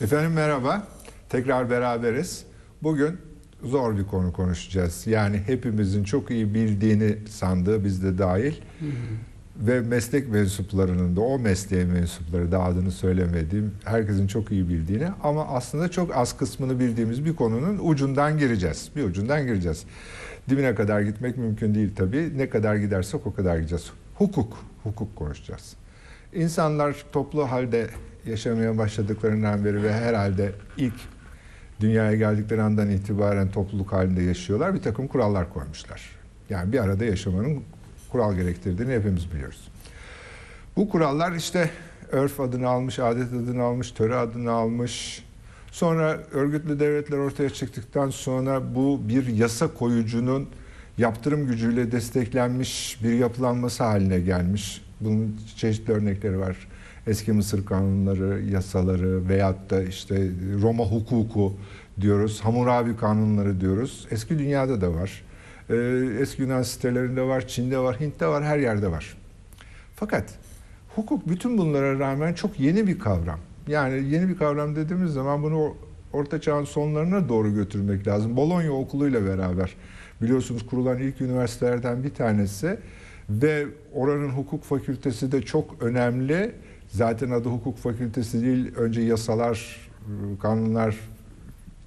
[0.00, 0.86] Efendim merhaba.
[1.28, 2.44] Tekrar beraberiz.
[2.82, 3.16] Bugün
[3.62, 5.06] zor bir konu konuşacağız.
[5.06, 8.52] Yani hepimizin çok iyi bildiğini sandığı biz de dahil.
[8.80, 9.66] Hı hı.
[9.66, 15.46] Ve meslek mensuplarının da o mesleğe mensupları da adını söylemediğim herkesin çok iyi bildiğini ama
[15.46, 18.90] aslında çok az kısmını bildiğimiz bir konunun ucundan gireceğiz.
[18.96, 19.84] Bir ucundan gireceğiz.
[20.50, 22.38] Dibine kadar gitmek mümkün değil tabii.
[22.38, 23.90] Ne kadar gidersek o kadar gideceğiz.
[24.14, 25.74] Hukuk, hukuk konuşacağız.
[26.34, 27.86] İnsanlar toplu halde
[28.26, 30.94] yaşamaya başladıklarından beri ve herhalde ilk
[31.80, 34.74] dünyaya geldikleri andan itibaren topluluk halinde yaşıyorlar.
[34.74, 36.10] Bir takım kurallar koymuşlar.
[36.50, 37.62] Yani bir arada yaşamanın
[38.12, 39.68] kural gerektirdiğini hepimiz biliyoruz.
[40.76, 41.70] Bu kurallar işte
[42.12, 45.24] örf adını almış, adet adını almış, töre adını almış.
[45.72, 50.48] Sonra örgütlü devletler ortaya çıktıktan sonra bu bir yasa koyucunun
[50.98, 54.82] yaptırım gücüyle desteklenmiş bir yapılanması haline gelmiş.
[55.00, 56.56] Bunun çeşitli örnekleri var
[57.10, 60.30] eski Mısır kanunları, yasaları veyahut da işte
[60.62, 61.52] Roma hukuku
[62.00, 64.06] diyoruz, Hammurabi kanunları diyoruz.
[64.10, 65.22] Eski dünyada da var.
[65.70, 65.74] Ee,
[66.20, 69.16] eski Yunan sitelerinde var, Çin'de var, Hint'te var, her yerde var.
[69.96, 70.24] Fakat
[70.94, 73.38] hukuk bütün bunlara rağmen çok yeni bir kavram.
[73.68, 75.74] Yani yeni bir kavram dediğimiz zaman bunu
[76.12, 78.36] Orta Çağ'ın sonlarına doğru götürmek lazım.
[78.36, 79.76] Bologna okuluyla beraber
[80.22, 82.78] biliyorsunuz kurulan ilk üniversitelerden bir tanesi
[83.30, 86.52] ve oranın hukuk fakültesi de çok önemli
[86.90, 89.76] Zaten adı hukuk fakültesi değil, önce yasalar,
[90.42, 90.96] kanunlar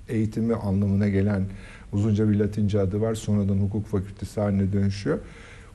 [0.10, 1.46] eğitimi anlamına gelen
[1.94, 3.16] uzunca bir latince adı var.
[3.16, 5.20] Sonradan hukuk fakültesi haline dönüşüyor.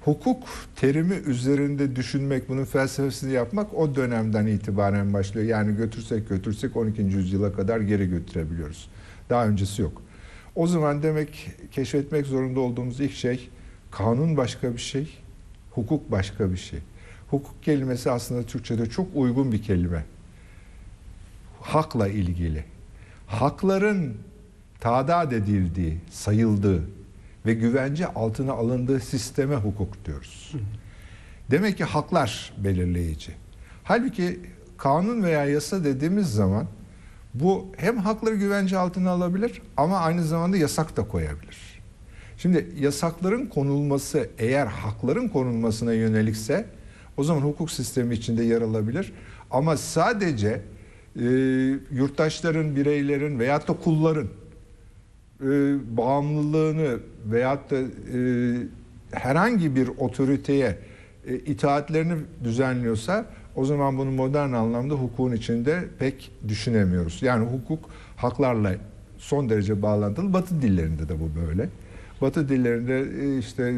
[0.00, 0.42] Hukuk
[0.76, 5.46] terimi üzerinde düşünmek, bunun felsefesini yapmak o dönemden itibaren başlıyor.
[5.46, 7.02] Yani götürsek götürsek 12.
[7.02, 8.88] yüzyıla kadar geri götürebiliyoruz.
[9.30, 10.02] Daha öncesi yok.
[10.54, 13.48] O zaman demek keşfetmek zorunda olduğumuz ilk şey
[13.90, 15.18] kanun başka bir şey,
[15.70, 16.78] hukuk başka bir şey.
[17.30, 20.04] Hukuk kelimesi aslında Türkçe'de çok uygun bir kelime.
[21.60, 22.64] Hakla ilgili.
[23.26, 24.16] Hakların
[24.80, 26.82] tadat edildiği, sayıldığı
[27.46, 30.52] ve güvence altına alındığı sisteme hukuk diyoruz.
[31.50, 33.32] Demek ki haklar belirleyici.
[33.84, 34.40] Halbuki
[34.78, 36.66] kanun veya yasa dediğimiz zaman
[37.34, 41.56] bu hem hakları güvence altına alabilir ama aynı zamanda yasak da koyabilir.
[42.38, 46.66] Şimdi yasakların konulması eğer hakların konulmasına yönelikse
[47.18, 49.12] o zaman hukuk sistemi içinde yer alabilir.
[49.50, 50.60] Ama sadece
[51.16, 51.24] e,
[51.92, 54.26] yurttaşların, bireylerin veyahut da kulların
[55.40, 55.46] e,
[55.96, 58.20] bağımlılığını veyahut da e,
[59.12, 60.78] herhangi bir otoriteye
[61.26, 62.14] e, itaatlerini
[62.44, 67.22] düzenliyorsa o zaman bunu modern anlamda hukukun içinde pek düşünemiyoruz.
[67.22, 68.74] Yani hukuk haklarla
[69.18, 70.32] son derece bağlantılı.
[70.32, 71.68] Batı dillerinde de bu böyle.
[72.20, 73.74] Batı dillerinde e, işte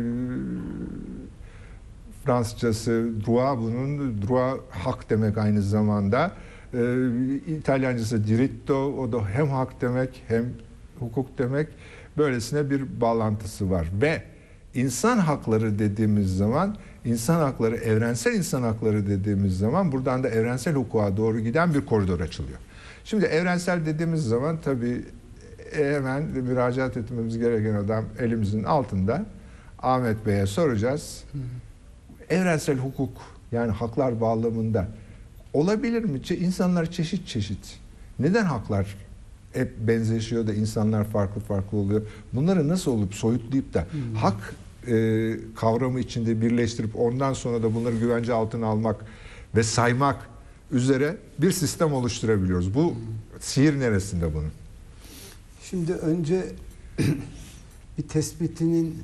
[2.25, 6.33] Fransızcası droit bunun droit hak demek aynı zamanda.
[6.75, 7.07] Ee,
[7.47, 10.45] İtalyancası diritto o da hem hak demek hem
[10.99, 11.69] hukuk demek.
[12.19, 14.23] Böylesine bir bağlantısı var ve
[14.75, 21.17] insan hakları dediğimiz zaman insan hakları evrensel insan hakları dediğimiz zaman buradan da evrensel hukuka
[21.17, 22.59] doğru giden bir koridor açılıyor.
[23.05, 25.05] Şimdi evrensel dediğimiz zaman tabii
[25.73, 29.27] hemen müracaat etmemiz gereken adam elimizin altında.
[29.83, 31.25] Ahmet Bey'e soracağız.
[31.33, 31.70] Hı hı
[32.31, 33.13] evrensel hukuk
[33.53, 34.89] yani haklar bağlamında
[35.53, 36.21] olabilir mi?
[36.41, 37.79] İnsanlar çeşit çeşit.
[38.19, 38.97] Neden haklar
[39.53, 42.03] hep benzeşiyor da insanlar farklı farklı oluyor?
[42.33, 44.15] Bunları nasıl olup soyutlayıp da hmm.
[44.15, 44.55] hak
[44.89, 49.05] e, kavramı içinde birleştirip ondan sonra da bunları güvence altına almak
[49.57, 50.29] ve saymak
[50.71, 52.75] üzere bir sistem oluşturabiliyoruz.
[52.75, 52.97] Bu hmm.
[53.41, 54.51] sihir neresinde bunun?
[55.71, 56.47] Şimdi önce
[57.99, 59.03] bir tespitinin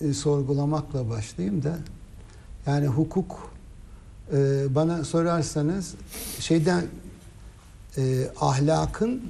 [0.00, 1.78] e, sorgulamakla başlayayım da
[2.68, 3.52] yani hukuk
[4.32, 4.36] e,
[4.74, 5.94] bana sorarsanız
[6.40, 6.84] şeyden
[7.96, 9.22] e, ahlakın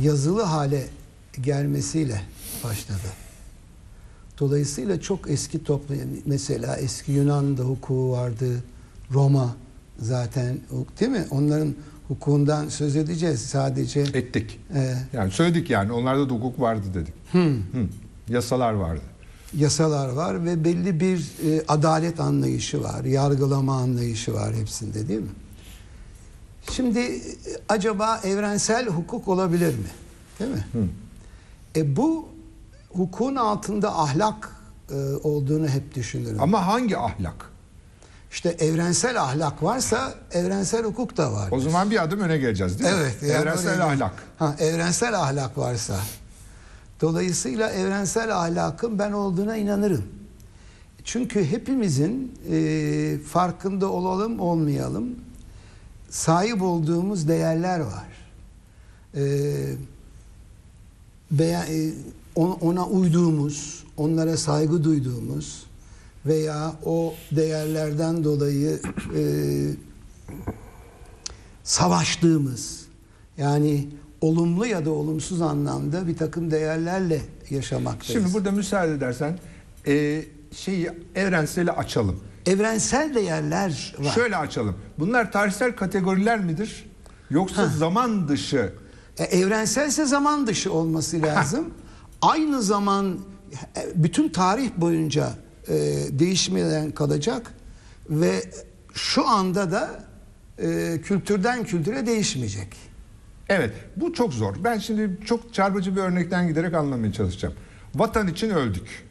[0.00, 0.86] yazılı hale
[1.40, 2.20] gelmesiyle
[2.64, 3.08] başladı.
[4.40, 5.94] Dolayısıyla çok eski toplu
[6.26, 8.64] mesela eski Yunan'da hukuku vardı.
[9.12, 9.56] Roma
[9.98, 10.58] zaten
[11.00, 11.26] değil mi?
[11.30, 11.74] Onların
[12.08, 14.00] hukukundan söz edeceğiz sadece.
[14.00, 14.60] Ettik.
[14.74, 17.14] E, yani söyledik yani onlarda da hukuk vardı dedik.
[17.32, 17.56] Hmm.
[17.56, 17.88] Hı.
[18.28, 19.02] Yasalar vardı
[19.54, 25.34] yasalar var ve belli bir e, adalet anlayışı var, yargılama anlayışı var hepsinde değil mi?
[26.70, 27.22] Şimdi e,
[27.68, 29.90] acaba evrensel hukuk olabilir mi?
[30.38, 30.66] Değil mi?
[30.72, 30.84] Hı.
[31.80, 32.28] E bu
[32.88, 34.50] hukukun altında ahlak
[34.90, 36.42] e, olduğunu hep düşünürüm.
[36.42, 37.50] Ama hangi ahlak?
[38.30, 41.48] İşte evrensel ahlak varsa evrensel hukuk da var.
[41.50, 43.28] O zaman bir adım öne geleceğiz değil evet, mi?
[43.28, 44.12] Yani evrensel ahlak.
[44.38, 45.96] Ha, evrensel ahlak varsa.
[47.00, 50.04] Dolayısıyla evrensel ahlakın ben olduğuna inanırım.
[51.04, 55.10] Çünkü hepimizin e, farkında olalım olmayalım
[56.10, 58.06] sahip olduğumuz değerler var.
[59.14, 59.22] e,
[61.32, 61.92] beya- e,
[62.34, 65.62] on- ona uyduğumuz, onlara saygı duyduğumuz
[66.26, 68.80] veya o değerlerden dolayı
[69.16, 69.22] e,
[71.64, 72.80] savaştığımız
[73.38, 73.88] yani
[74.20, 77.20] olumlu ya da olumsuz anlamda bir takım değerlerle
[77.50, 78.22] yaşamaktayız.
[78.22, 79.38] Şimdi burada müsaade edersen
[79.86, 82.20] e, şeyi evrenseli açalım.
[82.46, 84.12] evrensel değerler var.
[84.12, 84.76] Şöyle açalım.
[84.98, 86.86] Bunlar tarihsel kategoriler midir?
[87.30, 88.72] Yoksa zaman dışı
[89.18, 91.74] E, evrenselse zaman dışı olması lazım.
[92.22, 93.18] Aynı zaman
[93.76, 95.30] e, bütün tarih boyunca
[95.68, 95.74] e,
[96.10, 97.54] değişmeden kalacak
[98.10, 98.42] ve
[98.94, 100.04] şu anda da
[100.58, 102.68] e, kültürden kültüre değişmeyecek.
[103.48, 104.54] Evet, bu çok zor.
[104.64, 107.54] Ben şimdi çok çarpıcı bir örnekten giderek anlamaya çalışacağım.
[107.94, 109.04] Vatan için öldük.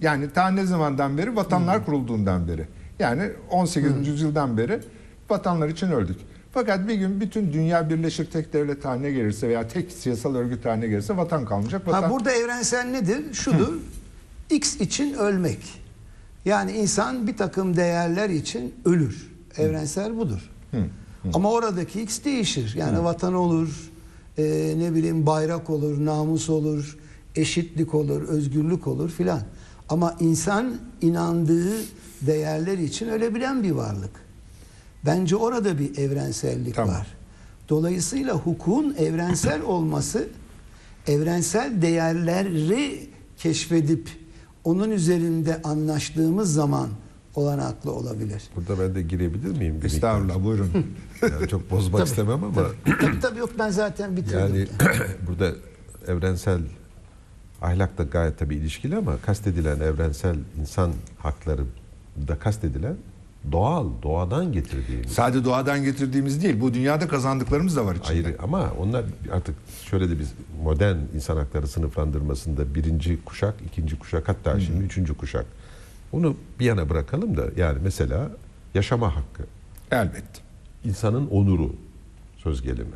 [0.00, 1.36] Yani ta ne zamandan beri?
[1.36, 2.66] Vatanlar kurulduğundan beri.
[2.98, 4.08] Yani 18.
[4.08, 4.80] yüzyıldan beri
[5.30, 6.16] vatanlar için öldük.
[6.52, 10.86] Fakat bir gün bütün dünya birleşir tek devlet haline gelirse veya tek siyasal örgüt haline
[10.86, 11.86] gelirse vatan kalmayacak.
[11.88, 12.02] Vatan...
[12.02, 13.34] Ha, burada evrensel nedir?
[13.34, 13.74] Şudur.
[14.50, 15.82] X için ölmek.
[16.44, 19.32] Yani insan bir takım değerler için ölür.
[19.56, 20.50] Evrensel budur.
[21.34, 22.74] Ama oradaki X değişir.
[22.76, 23.90] Yani vatan olur,
[24.38, 26.98] e, ne bileyim bayrak olur, namus olur,
[27.36, 29.40] eşitlik olur, özgürlük olur filan.
[29.88, 31.72] Ama insan inandığı
[32.20, 34.10] değerler için ölebilen bir varlık.
[35.06, 36.94] Bence orada bir evrensellik Tamam.
[36.94, 37.06] var.
[37.68, 40.28] Dolayısıyla hukukun evrensel olması
[41.06, 43.08] evrensel değerleri
[43.38, 44.08] keşfedip
[44.64, 46.88] onun üzerinde anlaştığımız zaman
[47.34, 48.42] olanaklı olabilir.
[48.56, 49.80] Burada ben de girebilir miyim?
[49.84, 50.70] Estağfurullah buyurun.
[51.22, 52.66] Yani çok bozmak Tabii, istemem ama
[53.00, 54.38] Tabii tabii yok ben zaten bitirdim.
[54.38, 54.66] yani
[55.26, 55.52] burada
[56.08, 56.60] evrensel
[57.62, 61.62] ahlak da gayet tabii ilişkili ama kastedilen evrensel insan hakları
[62.28, 62.96] da kastedilen
[63.52, 68.26] doğal, doğadan getirdiğimiz Sadece doğadan getirdiğimiz değil, bu dünyada kazandıklarımız da var içinde.
[68.28, 69.54] ayrı ama onlar artık
[69.90, 70.32] şöyle de biz
[70.62, 75.46] modern insan hakları sınıflandırmasında birinci kuşak, ikinci kuşak hatta şimdi üçüncü kuşak.
[76.12, 78.30] Onu bir yana bırakalım da yani mesela
[78.74, 79.42] yaşama hakkı.
[79.90, 80.40] Elbette.
[80.84, 81.74] insanın onuru
[82.36, 82.94] söz gelimi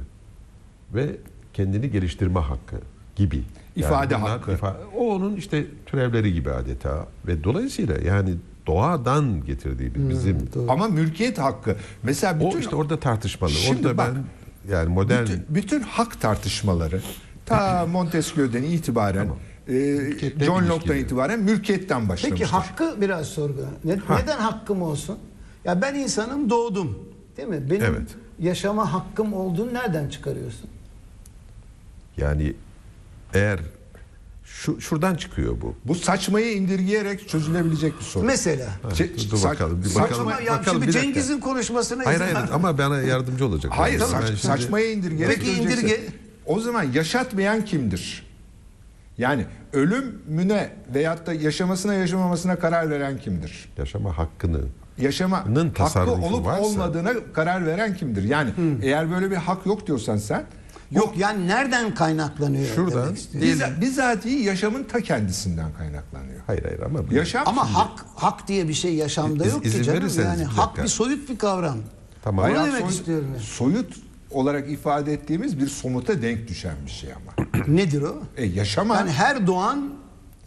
[0.94, 1.16] ve
[1.52, 2.76] kendini geliştirme hakkı
[3.16, 3.42] gibi.
[3.76, 4.50] İfade bunlar hakkı.
[4.52, 8.34] ifa- o onun işte türevleri gibi adeta ve dolayısıyla yani
[8.66, 10.72] doğadan getirdiğimiz bizim doğru.
[10.72, 11.76] Ama mülkiyet hakkı.
[12.02, 13.50] Mesela bütün o işte orada tartışmalı.
[13.50, 17.00] Şimdi orada bak, ben yani modern bütün, bütün hak tartışmaları
[17.46, 19.28] ta Montesquieu'den itibaren
[19.68, 20.66] e, John.
[20.68, 22.30] Locke'dan itibaren mülkiyetten başlamıştır.
[22.30, 23.66] Peki hakkı biraz sorgula.
[23.84, 25.18] Ne- neden hakkım olsun?
[25.64, 26.98] Ya ben insanım doğdum.
[27.36, 27.70] Değil mi?
[27.70, 28.08] Benim Evet.
[28.40, 30.70] yaşama hakkım olduğunu nereden çıkarıyorsun?
[32.16, 32.54] yani
[33.34, 33.60] eğer
[34.44, 35.74] şu şuradan çıkıyor bu.
[35.84, 38.26] Bu saçmayı indirgeyerek çözülebilecek bir sorun.
[38.26, 38.68] Mesela.
[38.84, 40.28] Çe- Dur bakalım, bir saçma- bakalım.
[40.28, 40.92] Ama ya bakalım, şimdi.
[40.92, 43.72] Cengiz'in konuşmasına Hayır izin hayır ama bana yardımcı olacak.
[43.76, 46.00] Hayır Yani saç- şimdi- saçmayı indirgeyerek Peki indirge.
[46.46, 48.25] O zaman yaşatmayan kimdir?
[49.18, 53.68] Yani ölümüne veyahut da yaşamasına yaşamamasına karar veren kimdir?
[53.78, 54.60] yaşama hakkını
[54.98, 58.22] Yaşama Nın hakkı olup varsa- olmadığına karar veren kimdir?
[58.24, 58.50] Yani
[58.82, 60.44] eğer böyle bir hak yok diyorsan sen
[60.90, 66.40] Yok yani nereden kaynaklanıyor Şuradan bizzat, bizzatihi yaşamın ta kendisinden kaynaklanıyor.
[66.46, 70.08] hayır hayır ama Yaşam Ama hak hak diye bir şey yaşamda İz- yok ki canım.
[70.18, 71.76] Yani hak bir soyut bir kavram.
[72.24, 72.44] Tamam.
[72.44, 73.28] Onu Hayat demek soy- istiyorum.
[73.32, 73.42] yani.
[73.42, 73.94] Soyut
[74.30, 77.46] olarak ifade ettiğimiz bir somuta denk düşen bir şey ama.
[77.68, 78.14] Nedir o?
[78.36, 79.90] E yaşama Yani her doğan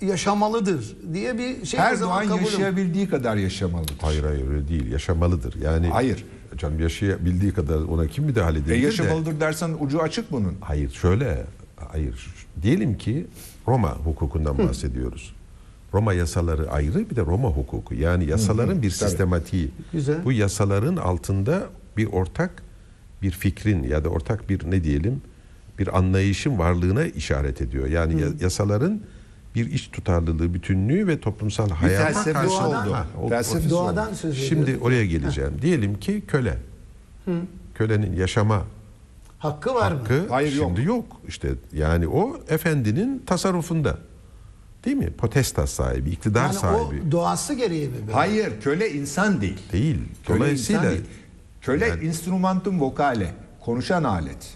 [0.01, 2.45] yaşamalıdır diye bir şey her zaman doğan kabulüm.
[2.45, 3.95] yaşayabildiği kadar yaşamalıdır.
[4.01, 4.91] Hayır hayır öyle değil.
[4.91, 5.55] Yaşamalıdır.
[5.61, 6.25] Yani Hayır.
[6.57, 8.85] Canım yaşayabildiği kadar ona kim müdahale E edebilir de.
[8.85, 10.55] yaşamalıdır dersen ucu açık bunun.
[10.61, 11.45] Hayır şöyle.
[11.91, 12.27] Hayır.
[12.61, 13.27] Diyelim ki
[13.67, 15.33] Roma hukukundan bahsediyoruz.
[15.93, 17.93] Roma yasaları ayrı bir de Roma hukuku.
[17.95, 19.09] Yani yasaların bir tabii.
[19.09, 19.71] sistematiği.
[19.91, 20.25] Güzel.
[20.25, 21.63] Bu yasaların altında
[21.97, 22.63] bir ortak
[23.21, 25.21] bir fikrin ya da ortak bir ne diyelim
[25.79, 27.87] bir anlayışın varlığına işaret ediyor.
[27.87, 29.01] Yani ya- yasaların
[29.55, 32.93] bir iç tutarlılığı, bütünlüğü ve toplumsal hayata karşı oldu.
[32.93, 34.49] Ha, o- Felsefesi Doğadan söz ediyoruz.
[34.49, 35.51] Şimdi oraya geleceğim.
[35.61, 36.57] Diyelim ki köle.
[37.75, 38.63] Kölenin yaşama
[39.39, 39.97] Hakkı var mı?
[39.99, 40.65] hakkı Hayır, yok.
[40.75, 41.05] şimdi yok.
[41.27, 43.97] İşte yani o efendinin tasarrufunda.
[44.85, 45.09] Değil mi?
[45.17, 47.01] Potestas sahibi, iktidar Yani sahibi.
[47.07, 47.93] o doğası gereği mi?
[48.01, 48.11] böyle?
[48.13, 49.57] Hayır, köle insan değil.
[49.71, 49.97] Değil.
[50.27, 51.05] Köle Dolayısıyla insan değil.
[51.61, 54.53] Köle Yani- instrumentum vocale, konuşan alet.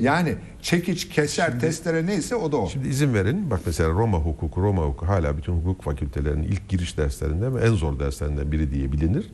[0.00, 2.68] Yani çekiç, keser, testere neyse o da o.
[2.68, 3.50] Şimdi izin verin.
[3.50, 7.72] Bak mesela Roma hukuku, Roma hukuku hala bütün hukuk fakültelerinin ilk giriş derslerinden ve en
[7.74, 9.30] zor derslerinden biri diye bilinir.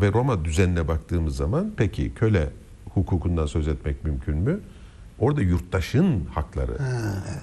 [0.00, 2.48] Ve Roma düzenine baktığımız zaman peki köle
[2.94, 4.60] hukukundan söz etmek mümkün mü?
[5.18, 6.72] Orada yurttaşın hakları.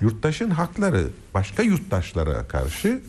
[0.01, 3.01] Yurttaşın hakları başka yurttaşlara karşı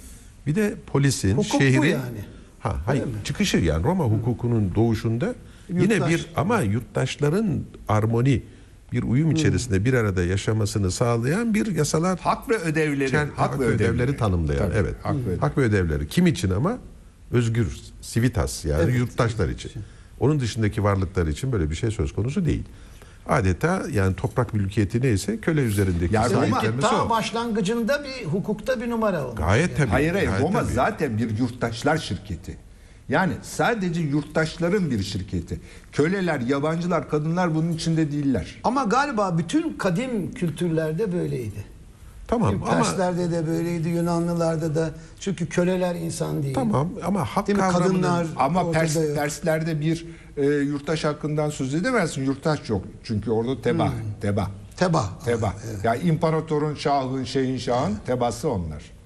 [0.47, 2.21] bir de polisin, Hukuk bu şehrin yani.
[2.61, 5.35] Ha, hayır, çıkışı yani Roma hukukunun doğuşunda
[5.71, 6.11] yine Yurttaş.
[6.11, 8.43] bir ama yurttaşların armoni
[8.93, 13.11] bir uyum içerisinde bir arada yaşamasını sağlayan bir yasalar Hak ve ödevleri.
[13.11, 14.95] Çer- hak, ve ödevleri, tanımlayan Tabii, evet.
[15.03, 15.41] Hak ve ödevleri.
[15.41, 16.09] Hak ve ödevleri.
[16.09, 16.79] Kim için ama?
[17.33, 19.73] Özgür, civitas yani yurttaşlar için.
[20.21, 22.63] Onun dışındaki varlıklar için böyle bir şey söz konusu değil.
[23.29, 27.11] Adeta yani toprak mülkiyeti neyse köle üzerindeki Ya sahiplenmesi ta o.
[27.11, 29.39] başlangıcında bir hukukta bir numara olmuş.
[29.41, 29.89] Gayet tabii.
[29.89, 30.73] Hayır hayır Roma tabii.
[30.73, 32.57] zaten bir yurttaşlar şirketi.
[33.11, 35.61] Yani sadece yurttaşların bir şirketi.
[35.93, 38.61] Köleler, yabancılar, kadınlar bunun içinde değiller.
[38.65, 41.65] Ama galiba bütün kadim kültürlerde böyleydi.
[42.29, 44.91] Tamam ama Perslerde de böyleydi, Yunanlılarda da.
[45.21, 46.55] Çünkü köleler insan değil.
[46.55, 49.05] tamam ama hak Değil Kadınlar Ama Pers, yok.
[49.15, 52.25] Perslerde bir e, yurttaş hakkından söz edemezsin.
[52.25, 52.85] Yurttaş yok.
[53.05, 53.87] Çünkü orada teba.
[53.87, 53.93] Hmm.
[54.21, 54.51] Teba.
[54.77, 55.05] Teba.
[55.25, 55.55] Teba.
[55.85, 59.00] Ya imparatorun, şahın, şeyin şahın tebası onlar.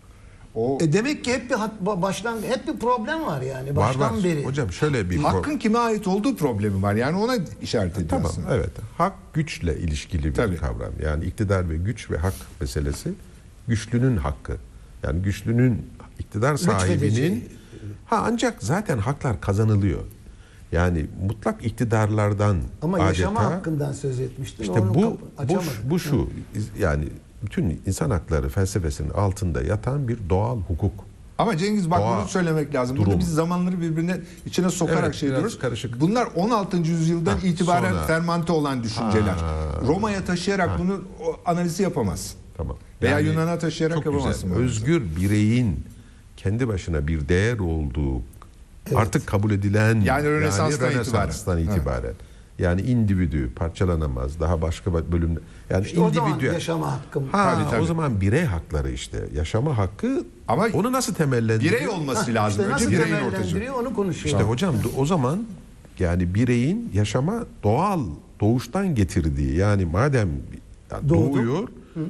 [0.55, 4.17] O E demek ki hep bir ba- baştan hep bir problem var yani var baştan
[4.17, 4.25] var.
[4.25, 4.45] beri.
[4.45, 6.95] Hocam şöyle bir hakkın kime ait olduğu problemi var.
[6.95, 8.43] Yani ona işaret ediyorsun.
[8.43, 8.71] Tamam evet.
[8.99, 10.57] Hak güçle ilişkili bir Tabii.
[10.57, 10.93] kavram.
[11.05, 13.13] Yani iktidar ve güç ve hak meselesi
[13.69, 14.57] güçlünün hakkı.
[15.03, 15.87] Yani güçlünün
[16.19, 17.49] iktidar sahibinin Lütfedeceği.
[18.07, 20.01] ha ancak zaten haklar kazanılıyor.
[20.73, 24.63] Yani mutlak iktidarlardan Ama adeta yaşama hakkından söz etmiştin.
[24.63, 25.69] işte onu bu bu, açamadın.
[25.85, 26.29] bu şu
[26.79, 27.05] yani
[27.45, 30.93] bütün insan hakları felsefesinin altında yatan bir doğal hukuk.
[31.39, 32.97] Ama Cengiz bak Doğa, bunu söylemek lazım.
[32.97, 33.07] durum.
[33.07, 35.59] Burada biz zamanları birbirine içine sokarak Evet, şey diyoruz.
[35.59, 36.01] karışık.
[36.01, 36.77] Bunlar 16.
[36.77, 38.03] yüzyıldan Ha, itibaren sonra.
[38.07, 39.33] fermante olan düşünceler.
[39.35, 39.55] Ha.
[39.87, 42.37] Roma'ya taşıyarak bunu o analizi yapamazsın.
[42.57, 42.77] Tamam.
[43.03, 44.65] Veya Yunan'a taşıyarak çok yapamazsın Güzel.
[44.65, 45.85] Özgür bireyin
[46.37, 48.23] kendi başına bir değer olduğu
[48.95, 51.77] artık kabul edilen Yani Rönesans'tan Rönesans'tan itibaren.
[51.79, 52.15] itibaren.
[52.59, 54.41] Yani individü parçalanamaz.
[54.41, 57.25] Daha başka bölüm yani İşte o zaman yaşama hakkım.
[57.33, 57.83] Ha, Tabii, tabii.
[57.83, 59.19] o zaman birey hakları işte.
[59.35, 61.75] Yaşama hakkı Ama onu nasıl temellendiriyor?
[61.75, 62.61] Birey olması lazım.
[62.61, 64.27] İşte nasıl Önce bireyin ortaya temellendiriyor onu konuşuyor.
[64.27, 65.45] İşte hocam o zaman
[65.99, 68.01] yani bireyin yaşama doğal
[68.41, 70.29] doğuştan getirdiği yani madem
[70.93, 71.35] yani Doğdu.
[71.35, 71.69] doğuyor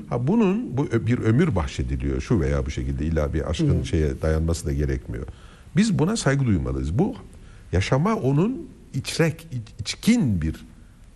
[0.08, 4.66] ha bunun bu bir ömür bahşediliyor şu veya bu şekilde illa bir aşkın şeye dayanması
[4.66, 5.26] da gerekmiyor.
[5.76, 6.98] Biz buna saygı duymalıyız.
[6.98, 7.14] Bu
[7.72, 10.64] yaşama onun içrek iç- içkin bir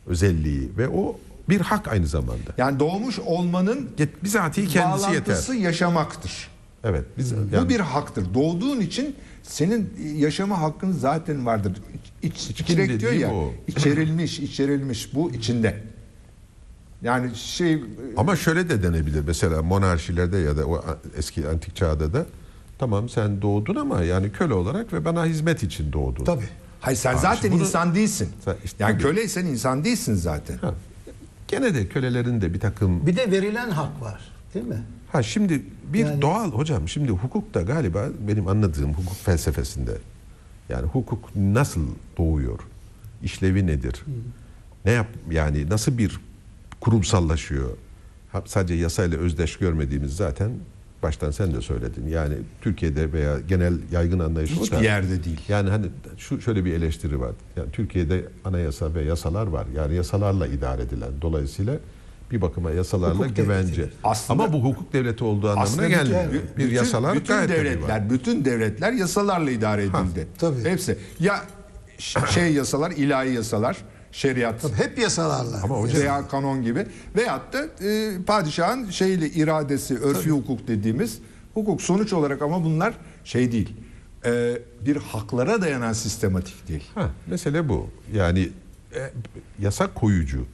[0.07, 1.19] özelliği ve o
[1.49, 2.51] bir hak aynı zamanda.
[2.59, 3.91] Yani doğmuş olmanın
[4.25, 5.55] Bizatihi kendisi yeter.
[5.55, 6.49] yaşamaktır.
[6.85, 7.05] Evet.
[7.19, 8.35] Biz Bu yani bir haktır.
[8.35, 11.73] Doğduğun için senin yaşama hakkın zaten vardır.
[12.23, 13.33] İç, içerek diyor ya.
[13.35, 13.53] o?
[13.67, 15.15] içerilmiş, içerilmiş.
[15.15, 15.83] Bu içinde.
[17.03, 17.83] Yani şey
[18.17, 20.85] Ama şöyle de denebilir mesela monarşilerde ya da o
[21.17, 22.27] eski antik çağda da
[22.79, 26.25] tamam sen doğdun ama yani köle olarak ve bana hizmet için doğdun.
[26.25, 26.49] Tabii.
[26.81, 28.29] hayır sen Ha, zaten bunu- insan değilsin.
[28.45, 29.03] Sen- işte yani tabii.
[29.03, 30.59] köleysen insan değilsin zaten.
[30.59, 30.75] Ha.
[31.49, 34.21] Gene de kölelerin de bir takım Bir de verilen hak var.
[34.55, 34.83] Değil mi?
[35.13, 35.63] ha şimdi
[35.93, 39.99] bir Yani- doğal hocam şimdi hukukta galiba benim anladığım hukuk felsefesinde
[40.69, 41.81] yani hukuk nasıl
[42.19, 42.59] doğuyor?
[43.23, 44.05] İşlevi nedir?
[44.85, 46.21] Ne yap yani nasıl bir
[46.81, 47.69] kurumsallaşıyor?
[48.33, 50.51] Ha, sadece yasayla özdeş görmediğimiz zaten
[51.03, 52.09] baştan sen de söyledin.
[52.09, 54.83] Yani Türkiye'de veya genel yaygın anlayış Hiçbir da.
[54.83, 55.41] yerde değil.
[55.49, 55.87] Yani hani
[56.19, 57.33] şu şöyle bir eleştiri var.
[57.57, 59.67] Yani Türkiye'de anayasa ve yasalar var.
[59.77, 61.11] Yani yasalarla idare edilen.
[61.23, 61.75] Dolayısıyla
[62.31, 63.91] bir bakıma yasalarla Hukuk güvence.
[64.05, 66.25] Aslında- Ama bu hukuk devleti olduğu anlamına gelmiyor.
[66.33, 67.65] bütün, bir bütün- yasalar bütün gayet tabii var.
[67.65, 70.27] devletler, bütün devletler yasalarla idare edildi.
[70.39, 70.65] tabii.
[70.65, 70.99] Hepsi.
[71.21, 71.43] Ya
[72.31, 73.77] şey yasalar, ilahi yasalar,
[74.13, 74.63] şeriat.
[74.63, 75.61] Tabii hep yasalarla.
[75.63, 76.87] Ama hocam- veya kanon gibi
[77.17, 81.19] veyahut da e, padişahın şeyli iradesi, örfi hukuk dediğimiz
[81.55, 83.77] hukuk sonuç olarak ama bunlar şey değil.
[84.25, 86.85] E, bir haklara dayanan sistematik değil.
[86.95, 87.91] Ha, mesele bu.
[88.15, 88.49] Yani
[88.95, 89.11] e,
[89.61, 90.47] yasa koyucu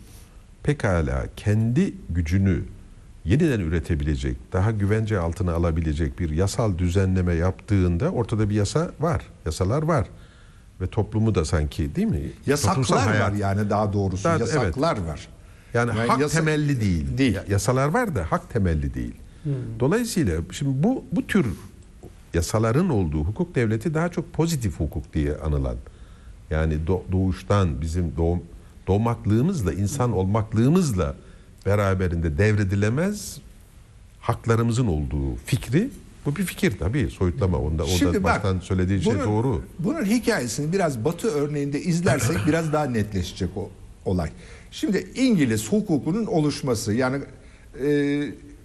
[0.62, 2.62] pekala kendi gücünü
[3.24, 9.22] yeniden üretebilecek, daha güvence altına alabilecek bir yasal düzenleme yaptığında ortada bir yasa var.
[9.46, 10.06] Yasalar var.
[10.80, 12.20] Ve toplumu da sanki değil mi?
[12.46, 14.24] Yasaklar hayat- var yani daha doğrusu.
[14.24, 15.28] Daha- yasaklar var.
[15.74, 17.18] Yani, Yani hak yasa- temelli değil.
[17.18, 17.34] Değil.
[17.34, 19.14] Ya- Yasalar var da hak temelli değil.
[19.80, 21.46] Dolayısıyla şimdi bu bu tür
[22.34, 25.76] yasaların olduğu hukuk devleti daha çok pozitif hukuk diye anılan.
[26.50, 28.42] Yani do- doğuştan bizim doğum
[28.86, 31.14] doğmaklığımızla insan olmaklığımızla
[31.66, 33.38] beraberinde devredilemez
[34.20, 35.90] haklarımızın olduğu fikri
[36.26, 39.62] bu bir fikir tabii soyutlama onda Şimdi da bak, baştan söylediği şey bunun- doğru.
[39.78, 43.70] Bunun hikayesini biraz Batı örneğinde izlersek biraz daha netleşecek o
[44.04, 44.30] olay.
[44.70, 47.22] Şimdi İngiliz hukukunun oluşması yani
[47.84, 48.22] e,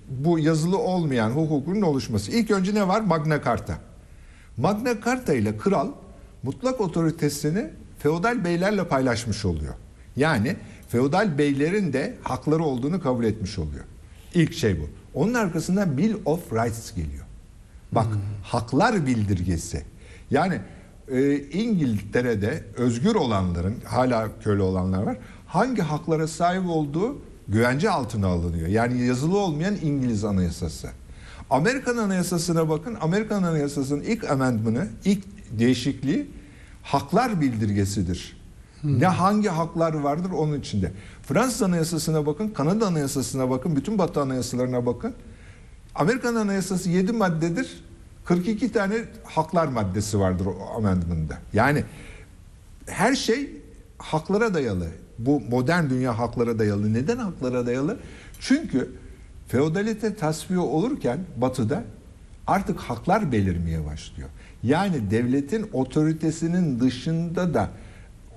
[0.09, 2.31] bu yazılı olmayan hukukunun oluşması.
[2.31, 3.01] İlk önce ne var?
[3.01, 3.77] Magna Carta.
[4.57, 5.87] Magna Carta ile kral
[6.43, 9.73] mutlak otoritesini feodal beylerle paylaşmış oluyor.
[10.15, 10.55] Yani
[10.89, 13.83] feodal beylerin de hakları olduğunu kabul etmiş oluyor.
[14.33, 14.89] İlk şey bu.
[15.13, 17.18] Onun arkasından Bill of Rights geliyor.
[17.91, 18.07] Bak
[18.43, 19.83] haklar bildirgesi.
[20.31, 20.59] Yani
[21.11, 25.17] e, İngiltere'de özgür olanların hala köle olanlar var.
[25.47, 28.67] Hangi haklara sahip olduğu güvence altına alınıyor.
[28.67, 30.89] Yani yazılı olmayan İngiliz anayasası.
[31.49, 32.97] Amerikan anayasasına bakın.
[33.01, 35.23] Amerikan anayasasının ilk amendmanı, ilk
[35.59, 36.29] değişikliği
[36.83, 38.39] haklar bildirgesidir.
[38.83, 40.91] Ne hangi haklar vardır onun içinde.
[41.23, 45.13] Fransız anayasasına bakın, Kanada anayasasına bakın, bütün Batı anayasalarına bakın.
[45.95, 47.83] Amerikan anayasası 7 maddedir.
[48.25, 51.37] 42 tane haklar maddesi vardır o amendmanda.
[51.53, 51.83] Yani
[52.85, 53.49] her şey
[53.97, 54.87] haklara dayalı.
[55.19, 56.93] Bu modern dünya haklara dayalı.
[56.93, 57.97] Neden haklara dayalı?
[58.39, 58.91] Çünkü
[59.47, 61.83] feodalite tasfiye olurken batıda
[62.47, 64.29] artık haklar belirmeye başlıyor.
[64.63, 67.69] Yani devletin otoritesinin dışında da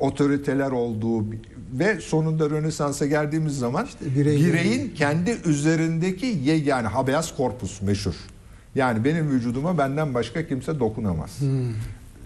[0.00, 1.24] otoriteler olduğu
[1.72, 8.14] ve sonunda Rönesans'a geldiğimiz zaman bireylerin- bireyin kendi üzerindeki yegane habeas corpus meşhur.
[8.74, 11.38] Yani benim vücuduma benden başka kimse dokunamaz.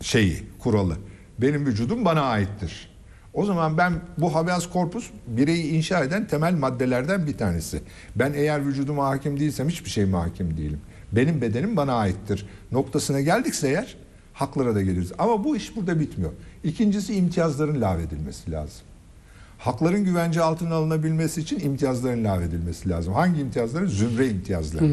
[0.00, 0.96] Şeyi, kuralı.
[1.38, 2.96] Benim vücudum bana aittir.
[3.35, 7.80] O zaman ben bu habeas corpus bireyi inşa eden temel maddelerden bir tanesi.
[8.16, 10.80] Ben eğer vücuduma hakim değilsem hiçbir şeyime hakim değilim.
[11.12, 12.46] Benim bedenim bana aittir.
[12.73, 13.96] Noktasına geldikse eğer
[14.37, 15.12] haklara da geliriz.
[15.19, 16.33] Ama bu iş burada bitmiyor.
[16.64, 18.87] İkincisi imtiyazların lağvedilmesi lazım.
[19.59, 23.14] Hakların güvence altına alınabilmesi için imtiyazların lağvedilmesi lazım.
[23.14, 23.88] Hangi imtiyazları?
[23.88, 24.85] Zümre imtiyazları.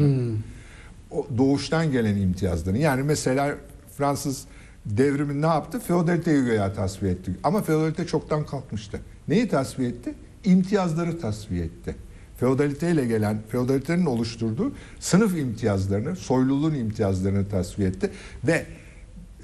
[1.10, 2.76] O doğuştan gelen imtiyazların.
[2.78, 3.54] Yani mesela
[3.96, 4.44] Fransız
[4.86, 5.80] devrimi ne yaptı?
[5.80, 7.32] Feodaliteyi göya tasfiye etti.
[7.44, 9.00] Ama feodalite çoktan kalkmıştı.
[9.28, 10.14] Neyi tasfiye etti?
[10.44, 11.94] İmtiyazları tasfiye etti.
[12.36, 18.10] Feodaliteyle gelen, feodalitenin oluşturduğu sınıf imtiyazlarını, soyluluğun imtiyazlarını tasfiye etti.
[18.44, 18.66] Ve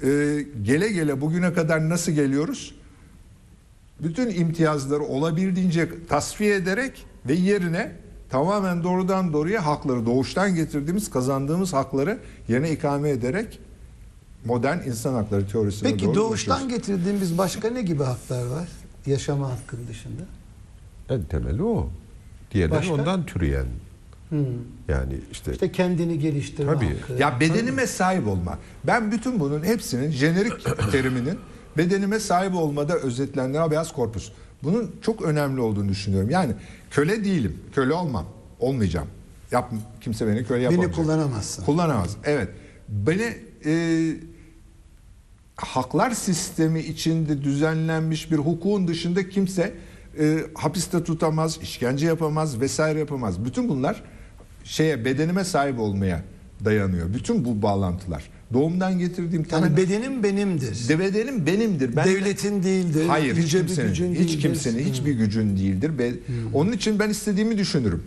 [0.03, 0.07] e,
[0.63, 2.75] gele gele bugüne kadar nasıl geliyoruz?
[4.03, 7.91] bütün imtiyazları olabildiğince tasfiye ederek ve yerine
[8.29, 13.59] tamamen doğrudan doğruya hakları doğuştan getirdiğimiz kazandığımız hakları yerine ikame ederek
[14.45, 16.87] modern insan hakları teorisine Peki doğru doğuştan ulaşıyoruz.
[16.87, 18.67] getirdiğimiz başka ne gibi haklar var?
[19.05, 20.21] Yaşama hakkının dışında.
[21.09, 21.89] En temeli o.
[22.51, 22.93] Diğerleri Başka?
[22.93, 23.65] ondan türeyen.
[24.31, 24.45] Hmm.
[24.87, 26.99] Yani işte, İşte kendini geliştirme Tabii.
[26.99, 27.13] hakkı.
[27.13, 28.59] Ya bedenime sahip olma.
[28.83, 30.53] Ben bütün bunun hepsinin jenerik
[30.91, 31.39] teriminin
[31.77, 34.31] bedenime sahip olmada özetlendiği habeas corpus.
[34.63, 36.29] Bunun çok önemli olduğunu düşünüyorum.
[36.29, 36.53] Yani
[36.91, 37.59] köle değilim.
[37.75, 38.25] Köle olmam.
[38.59, 39.07] Olmayacağım.
[39.51, 40.95] Yap, kimse beni köle Beni yapamayacak.
[40.95, 41.63] kullanamazsın.
[41.63, 42.17] Kullanamaz.
[42.23, 42.49] Evet.
[42.89, 43.73] Beni e,
[45.55, 49.73] haklar sistemi içinde düzenlenmiş bir hukukun dışında kimse
[50.19, 53.45] e, hapiste tutamaz, işkence yapamaz vesaire yapamaz.
[53.45, 54.03] Bütün bunlar
[54.63, 56.23] şeye bedenime sahip olmaya
[56.65, 57.13] dayanıyor.
[57.13, 58.23] Bütün bu bağlantılar.
[58.53, 60.87] Doğumdan getirdiğim Yani temel bedenim benimdir.
[60.89, 61.95] de bedenim benimdir.
[61.95, 63.05] Ben Devletin değildir.
[63.07, 64.33] Hayır, hiç kimsenin, gücün hiç değildir.
[64.33, 64.41] Hmm.
[64.41, 65.99] kimsenin, hiçbir gücün değildir.
[65.99, 66.13] Be-
[66.53, 68.03] Onun için ben istediğimi düşünürüm.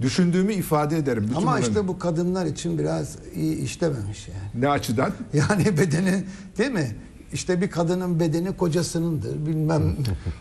[0.00, 1.22] Düşündüğümü ifade ederim.
[1.24, 4.62] Bütün Ama işte bu kadınlar için biraz iyi işlememiş yani.
[4.64, 5.12] ne açıdan?
[5.34, 6.24] Yani bedeni
[6.58, 6.90] değil mi?
[7.32, 9.96] İşte bir kadının bedeni kocasınındır bilmem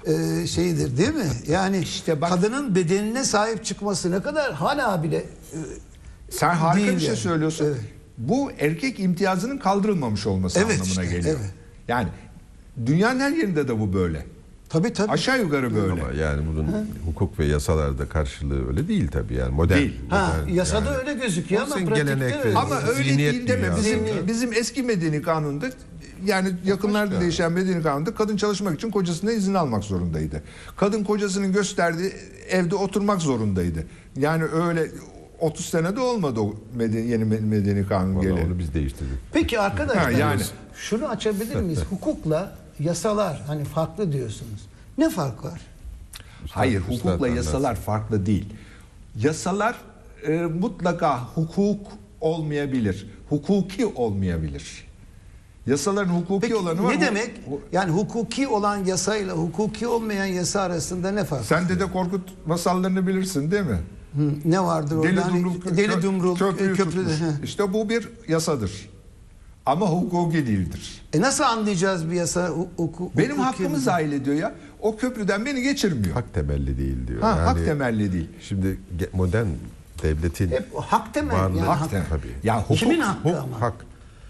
[0.06, 1.28] e, şeyidir değil mi?
[1.48, 5.26] Yani İşte bak- kadının bedenine sahip çıkması ne kadar hala bile e,
[6.30, 7.18] Sen harika Değil bir şey yani.
[7.18, 7.66] söylüyorsun.
[7.66, 7.78] Evet.
[8.18, 11.38] Bu erkek imtiyazının kaldırılmamış olması Evet anlamına işte, geliyor.
[11.40, 11.52] evet.
[11.88, 12.08] Yani
[12.86, 14.26] dünyanın her yerinde de bu böyle.
[14.70, 15.12] tabii tabii.
[15.12, 15.92] Aşağı yukarı böyle.
[15.92, 16.68] ama yani bunun
[17.06, 19.78] hukuk ve yasalarda karşılığı öyle değil tabii yani modern.
[19.80, 20.00] Değil.
[20.10, 20.98] Ha, modern yasada yani.
[20.98, 22.58] öyle gözüküyor ama pratikte öyle.
[22.58, 23.76] Ama öyle değil deme.
[23.78, 25.66] Bizim, bizim eski medeni kanunda
[26.26, 27.22] yani yakınlarda Başka.
[27.22, 30.44] değişen medeni kanunda kadın çalışmak için kocasından izin almak zorundaydı.
[30.78, 32.14] Kadın kocasının gösterdiği
[32.50, 33.86] evde oturmak zorundaydı.
[34.18, 34.88] Yani öyle
[35.40, 38.46] 30 senede olmadı o medeni, yeni medeni kanun Vallahi geleli.
[38.46, 39.18] onu biz değiştirdik.
[39.34, 40.42] Peki arkadaşlar Ha, yani.
[40.76, 41.80] şunu açabilir miyiz?
[41.90, 44.62] Hukukla yasalar hani farklı diyorsunuz.
[44.98, 45.62] Ne fark var?
[46.50, 47.36] Hayır, Üstad hukukla anlatsın.
[47.36, 48.46] yasalar farklı değil.
[49.20, 49.76] Yasalar
[50.28, 51.88] e, mutlaka hukuk
[52.22, 53.10] olmayabilir.
[53.30, 54.89] Hukuki olmayabilir.
[55.70, 56.94] Yasaların hukuki Peki olanı var.
[56.94, 57.32] ne demek?
[57.72, 61.46] Yani hukuki olan yasayla hukuki olmayan yasa arasında ne fark?
[61.46, 63.80] Sen Dede Korkut masallarını bilirsin değil mi?
[64.16, 65.08] Hı, ne vardır orada?
[65.08, 67.10] Deli Hani Dumrul, Deli Dumrul köprüyü e, köprüde.
[67.12, 67.20] tutmuş.
[67.22, 67.34] Hı.
[67.44, 68.90] İşte bu bir yasadır.
[69.66, 71.02] Ama hukuki değildir.
[71.14, 73.78] E nasıl anlayacağız bir yasa hu- huku, Benim hukuki hakkımı mi?
[73.78, 74.54] zahil ediyor ya.
[74.82, 76.14] O köprüden beni geçirmiyor.
[76.14, 77.22] Hak temelli değil diyor.
[77.22, 78.28] ha, hak Yani temelli değil.
[78.42, 78.80] Şimdi
[79.14, 79.48] modern
[80.04, 81.36] devletin Hep hak temel.
[81.38, 81.58] Varlığı.
[81.58, 82.06] Yani hak hak- temel.
[82.10, 82.28] tabii.
[82.44, 83.62] Ya hukuk, Kimin hakkı hukuk, ama?
[83.62, 83.74] hak.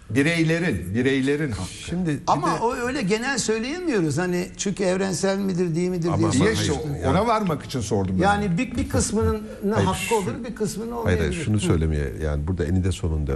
[0.10, 1.70] Bireylerin, bireylerin hakkı.
[1.74, 4.18] Şimdi Ama de- o öyle genel söyleyemiyoruz.
[4.18, 6.44] Hani çünkü evrensel midir değil midir Ama- diye.
[6.44, 8.24] hayır, işte yani- ona varmak için sordum ben.
[8.24, 9.44] Yani bir, bir kısmının
[9.74, 11.30] Hayır, hakkı şu- olur bir kısmının olmayabilir.
[11.30, 13.34] hayır şunu söylemeye yani burada eninde sonunda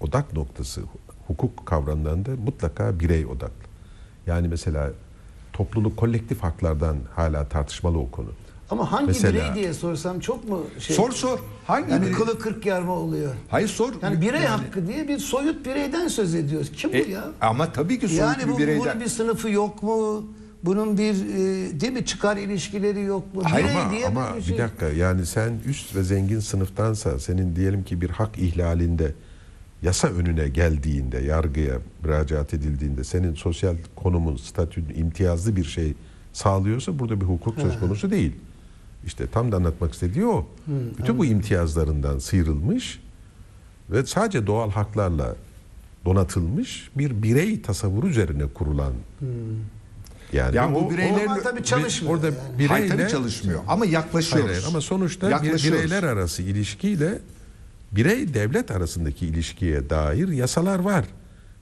[0.00, 0.80] odak noktası
[1.26, 3.68] hukuk kavramlarında mutlaka birey odaklı.
[4.26, 4.90] Yani mesela
[5.52, 8.28] topluluk kolektif haklardan hala tartışmalı o konu.
[8.70, 10.96] Ama hangi Mesela- birey diye sorsam çok mu şey?
[10.96, 11.38] Sor sor.
[11.66, 12.12] Hangi Yani birey?
[12.12, 13.34] kılı kırk yarma oluyor.
[13.48, 13.92] Hayır sor.
[14.02, 16.72] Yani birey hakkı diye bir soyut bireyden söz ediyoruz.
[16.76, 17.24] Kim E, bu ya?
[17.40, 18.80] ama tabii ki soyut Yani bir bu, bireyden.
[18.80, 20.24] bunun bir sınıfı yok mu?
[20.64, 23.42] bunun bir e, değil mi çıkar ilişkileri yok mu?
[23.44, 24.58] Hayır, Birey ama, diye ama bir bir şey.
[24.58, 29.14] dakika yani sen üst ve zengin sınıftansa senin diyelim ki bir hak ihlalinde
[29.82, 35.94] yasa önüne geldiğinde yargıya müracaat edildiğinde senin sosyal konumun statün imtiyazlı bir şey
[36.32, 38.32] sağlıyorsa burada bir hukuk söz konusu değil.
[39.06, 40.46] İşte tam da anlatmak istediği o.
[40.98, 43.00] Bütün bu imtiyazlarından sıyrılmış
[43.90, 45.34] ve sadece doğal haklarla
[46.04, 48.92] donatılmış bir birey tasavvuru üzerine kurulan
[50.32, 52.36] yani Ya bu o- o- bireyler- Ama tabii çalışmıyor orada yani.
[52.58, 54.50] bireyle Hayır tabii çalışmıyor ama yaklaşıyoruz.
[54.50, 54.64] hayır.
[54.68, 57.18] ama sonuçta bireyler arası ilişkiyle
[57.92, 61.04] birey devlet arasındaki ilişkiye dair yasalar var.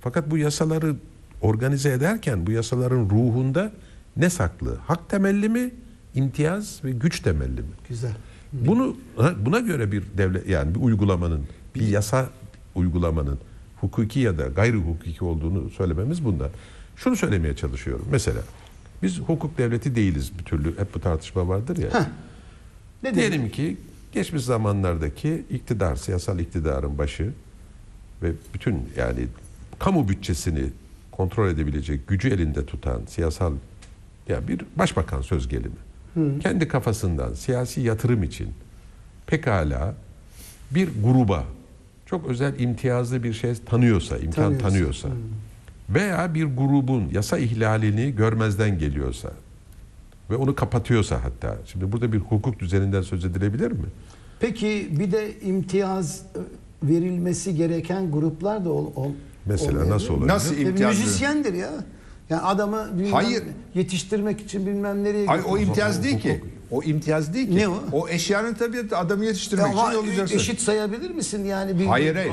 [0.00, 0.96] Fakat bu yasaları
[1.40, 3.72] organize ederken bu yasaların ruhunda
[4.16, 4.76] ne saklı?
[4.86, 5.70] Hak temelli mi,
[6.16, 7.68] imtiyaz ve güç temelli mi?
[7.88, 8.12] Güzel.
[8.52, 8.96] Bunu
[9.38, 12.30] buna göre bir devlet yani bir uygulamanın, bir yasa
[12.74, 13.38] uygulamanın
[13.80, 16.50] hukuki ya da gayri hukuki olduğunu söylememiz bundan.
[16.96, 18.06] Şunu söylemeye çalışıyorum.
[18.10, 18.40] Mesela
[19.02, 20.78] biz hukuk devleti değiliz bir türlü.
[20.78, 22.10] Hep bu tartışma vardır ya.
[23.02, 23.76] Ne Diyelim ki
[24.12, 27.32] geçmiş zamanlardaki iktidar, siyasal iktidarın başı
[28.22, 29.26] ve bütün yani
[29.78, 30.64] kamu bütçesini
[31.12, 33.52] kontrol edebilecek gücü elinde tutan siyasal
[34.28, 35.85] ya bir başbakan söz gelimi.
[36.42, 38.48] Kendi kafasından siyasi yatırım için
[39.26, 39.94] pekala
[40.70, 41.44] bir gruba
[42.06, 44.68] çok özel imtiyazlı bir şey tanıyorsa, imkan Tanıyorsa.
[44.68, 45.08] tanıyorsa
[45.90, 49.30] veya bir grubun yasa ihlalini görmezden geliyorsa
[50.30, 51.56] ve onu kapatıyorsa hatta.
[51.66, 53.86] Şimdi burada bir hukuk düzeninden söz edilebilir mi?
[54.40, 59.10] Peki bir de imtiyaz e, verilmesi gereken gruplar da ol, ol,
[59.46, 60.28] Mesela olmayabilir nasıl olabilir?
[60.28, 60.98] Nasıl imtiyaz?
[60.98, 61.70] müzisyendir ya.
[62.30, 63.42] Yani adamı bilmem, Hayır.
[63.74, 66.44] yetiştirmek için bilmem nereye Ay, o imtiyaz değil ki.
[66.70, 67.56] O imtiyaz değil ki.
[67.56, 67.82] Ne o?
[67.92, 70.36] O eşyanın tabiatı adamı yetiştirmek Ya için ama yollayacaksın.
[70.36, 71.78] eşit sayabilir misin yani?
[71.78, 72.32] Bir, Hayır, bir- hayır.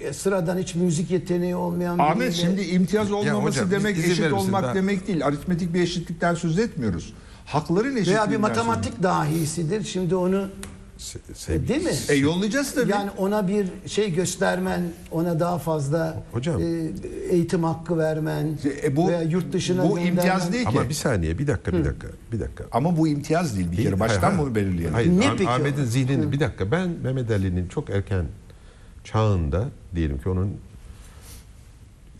[0.00, 4.20] e, sıradan hiç müzik yeteneği olmayan Ahmet biriyle- şimdi imtiyaz olmaması hocam, demek izin eşit
[4.22, 4.74] verir misin olmak daha?
[4.74, 5.26] demek değil.
[5.26, 7.12] Aritmetik bir eşitlikten söz etmiyoruz.
[7.46, 9.84] Hakların eşitliğinden veya bir söz matematik dahisidir.
[9.84, 10.48] Şimdi onu
[11.34, 11.90] sevgi- değil mi?
[12.08, 12.90] E yollayacağız tabii.
[12.90, 16.62] Yani ona bir şey göstermen, ona daha fazla Hocam.
[16.62, 16.90] e,
[17.30, 20.06] eğitim hakkı vermen E, bu- veya yurt dışına bu göndermen.
[20.12, 20.68] imtiyaz değil ki.
[20.78, 22.64] Ama bir saniye, bir dakika, bir dakika, bir dakika.
[22.72, 24.00] Ama bu imtiyaz değil bir Değil, kere.
[24.00, 24.94] Baştan hayır, bunu belirleyelim.
[24.94, 25.52] Hayır, Ne Ah- peki o?
[25.52, 26.70] Ahmet'in zihnini bir dakika.
[26.70, 28.24] Ben Mehmet Ali'nin çok erken
[29.04, 30.56] çağında diyelim ki onun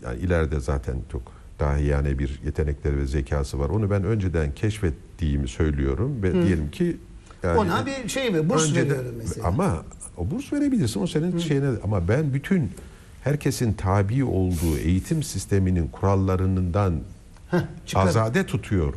[0.03, 1.21] yani ileride zaten çok
[1.59, 3.69] dahiyane bir yetenekleri ve zekası var.
[3.69, 6.97] Onu ben önceden keşfettiğimi söylüyorum ve diyelim ki
[7.43, 8.49] yani Ona bir şey mi?
[8.49, 9.47] Burs önceden- veriyorum mesela.
[9.47, 9.83] Ama
[10.17, 12.71] o burs verebilirsin o senin şeyine ama ben bütün
[13.23, 16.93] herkesin tabi olduğu eğitim sisteminin kurallarından
[17.51, 17.59] Heh,
[17.95, 18.93] azade tutuyor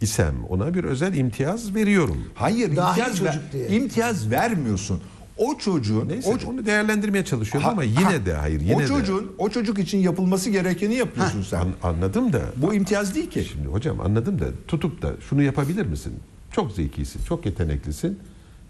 [0.00, 2.24] isem ona bir özel imtiyaz veriyorum.
[2.34, 3.68] Hayır Dahi imtiyaz, ver- çocuk diye.
[3.68, 5.00] imtiyaz vermiyorsun.
[5.36, 8.80] O çocuğun Neyse o, onu değerlendirmeye çalışıyorum Ha- ama yine ha, de hayır yine o
[8.80, 8.86] de.
[8.86, 11.58] çocuğun o çocuk için yapılması gerekeni yapıyorsun sen.
[11.60, 12.40] An- anladım da.
[12.56, 13.44] Bu imtiyaz değil ki.
[13.52, 16.12] Şimdi hocam anladım da tutup da şunu yapabilir misin?
[16.52, 18.18] Çok zekisin, çok yeteneklisin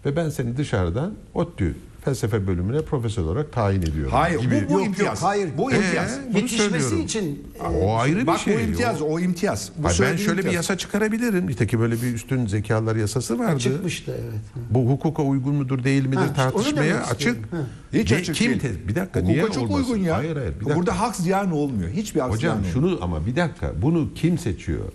[0.05, 4.11] ve ben seni dışarıdan ODTÜ felsefe bölümüne profesör olarak tayin ediyorum.
[4.11, 4.65] Hayır gibi.
[4.69, 5.21] bu, bu Yok, imtiyaz.
[5.21, 5.49] yok, hayır.
[5.57, 6.19] Bu Ee, imtiyaz.
[6.29, 7.01] bunu Yetişmesi söylüyorum.
[7.05, 7.47] için
[7.81, 8.55] o ayrı bir Bak şey.
[8.55, 9.71] bu imtiyaz, O- o, imtiyaz.
[9.77, 10.53] Bu Hayır, ben şöyle bir imtiyaz.
[10.55, 11.47] yasa çıkarabilirim.
[11.47, 13.59] Nitekim böyle bir üstün zekalar yasası vardı.
[13.59, 14.39] çıkmıştı evet.
[14.69, 17.53] Bu hukuka uygun mudur değil midir Ha, tartışmaya açık.
[17.53, 17.57] Ha.
[17.93, 18.59] Hiç Ne- açık kim değil.
[18.61, 19.73] te- bir dakika Hukuka niye çok olmasın?
[19.93, 20.17] uygun ya.
[20.17, 20.75] Hayır hayır bir dakika.
[20.75, 21.89] Burada hak ziyan olmuyor.
[21.89, 24.85] Hiçbir hak Hocam ziyan şunu ama bir dakika bunu kim seçiyor?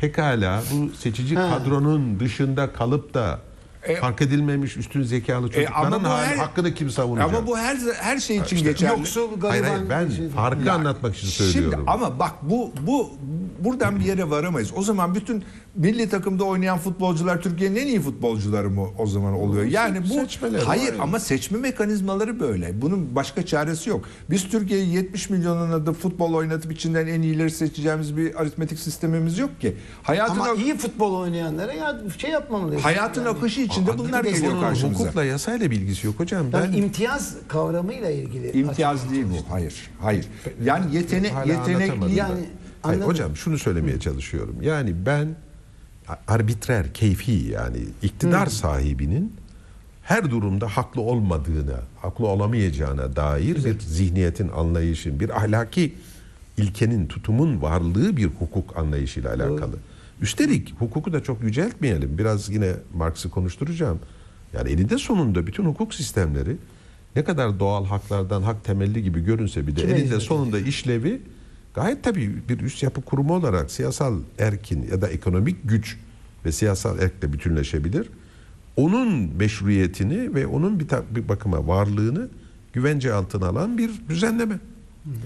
[0.00, 1.50] Pekala bu seçici Ha.
[1.58, 3.40] kadronun dışında kalıp da
[3.82, 7.28] E- fark edilmemiş üstün zekalı çocukların bu hali- her- hakkını kim savunacak?
[7.28, 8.98] Ama bu her her şey için İşte geçerli.
[8.98, 11.72] Yoksul, Hayır, gariban hayır, ben bir şey- farkı Ya, anlatmak için söylüyorum.
[11.78, 13.10] Şimdi ama bak bu bu
[13.64, 14.70] buradan bir yere varamayız.
[14.76, 19.64] O zaman bütün milli takımda oynayan futbolcular Türkiye'nin en iyi futbolcuları mı o zaman oluyor?
[19.64, 20.98] Yani bu Seçmeleri hayır var.
[21.02, 22.82] ama seçme mekanizmaları böyle.
[22.82, 24.04] Bunun başka çaresi yok.
[24.30, 29.60] Biz Türkiye'yi 70 milyonuna da futbol oynatıp içinden en iyileri seçeceğimiz bir aritmetik sistemimiz yok
[29.60, 29.76] ki.
[30.02, 32.84] Hayatın Ama ak- iyi futbol oynayanlara ya şey yapmamalıyız.
[32.84, 35.04] hayatın Yani- akışı içinde Anladım bunlar geliyor bunun karşımıza.
[35.04, 36.46] Hukukla yasayla bilgisi yok hocam.
[36.52, 38.50] Yani Ben imtiyaz kavramıyla ilgili.
[38.50, 39.52] İmtiyaz değil bu.
[39.52, 39.90] Hayır.
[40.00, 40.26] Hayır.
[40.64, 42.14] Yani anlatamadım yetenekli.
[42.14, 42.40] Yani
[42.82, 44.56] Hayır, hocam şunu söylemeye çalışıyorum.
[44.62, 45.28] Yani ben
[46.28, 49.32] arbitrer, keyfi yani iktidar sahibinin
[50.02, 55.94] her durumda haklı olmadığına, haklı olamayacağına dair bir zihniyetin, anlayışın, bir ahlaki
[56.56, 59.76] ilkenin, tutumun varlığı bir hukuk anlayışıyla alakalı.
[60.20, 62.18] Üstelik hukuku da çok yüceltmeyelim.
[62.18, 63.98] Biraz yine Marx'ı konuşturacağım.
[64.52, 66.56] Yani eninde sonunda bütün hukuk sistemleri
[67.16, 71.22] ne kadar doğal haklardan hak temelli gibi görünse bir de Kime eninde hizmet sonunda işlevi
[71.74, 75.96] gayet tabii bir üst yapı kurumu olarak siyasal erkin ya da ekonomik güç
[76.44, 78.08] ve siyasal erkle bütünleşebilir.
[78.76, 82.28] Onun meşruiyetini ve onun bir, bir bakıma varlığını
[82.72, 84.58] güvence altına alan bir düzenleme.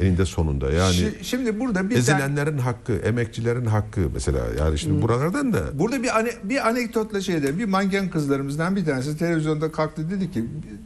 [0.01, 5.03] Eninde sonunda yani Şi- Şimdi burada bir tane, ezilenlerin hakkı, emekçilerin hakkı mesela yani şimdi
[5.03, 10.11] buralardan da burada bir ane- bir anekdotla şeyde bir manken kızlarımızdan bir tanesi televizyonda kalktı
[10.11, 10.45] dedi ki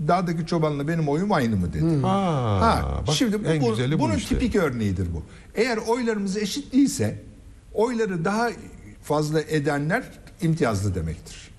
[0.09, 2.01] dağdaki çobanla benim oyum aynı mı dedi.
[2.03, 4.35] ha, Ha, bak şimdi bu, en bu- güzeli bu bunun işte.
[4.39, 5.23] tipik örneğidir bu.
[5.55, 7.23] Eğer oylarımız eşit değilse
[7.75, 8.51] oyları daha
[9.03, 10.05] fazla edenler
[10.43, 11.51] imtiyazlı demektir.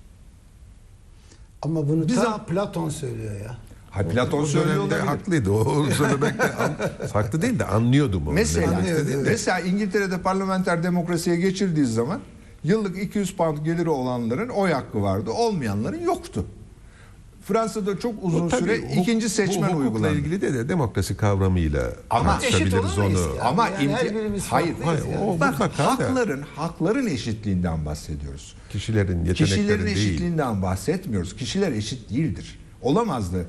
[1.62, 3.56] Ama bunu Biz ta Platon söylüyor ya.
[3.90, 4.98] Ha, Platon O söylüyor olabilir.
[5.00, 5.50] haklıydı.
[5.50, 8.34] O söylemekte an- haklı değil de anlıyordum onu.
[8.34, 9.16] Mesela, Anlıyor, evet.
[9.26, 12.20] mesela İngiltere'de parlamenter demokrasiye geçirdiği zaman
[12.64, 15.30] yıllık 200 pound geliri olanların oy hakkı vardı.
[15.30, 16.44] Olmayanların yoktu.
[17.44, 20.18] Fransa'da çok uzun tabii süre huk- ikinci seçmen bu uygulandı.
[20.18, 23.36] ilgili de, de demokrasi kavramıyla Ama tartışabiliriz eşit onu.
[23.36, 23.42] ya.
[23.42, 25.24] Ama Yani imti- hayır, hayır, yani.
[25.24, 28.54] o Bak hakların hakların eşitliğinden bahsediyoruz.
[28.70, 29.96] Kişilerin yetenekleri Kişilerin değil.
[29.96, 31.36] eşitliğinden bahsetmiyoruz.
[31.36, 32.58] Kişiler eşit değildir.
[32.82, 33.46] Olamazdı.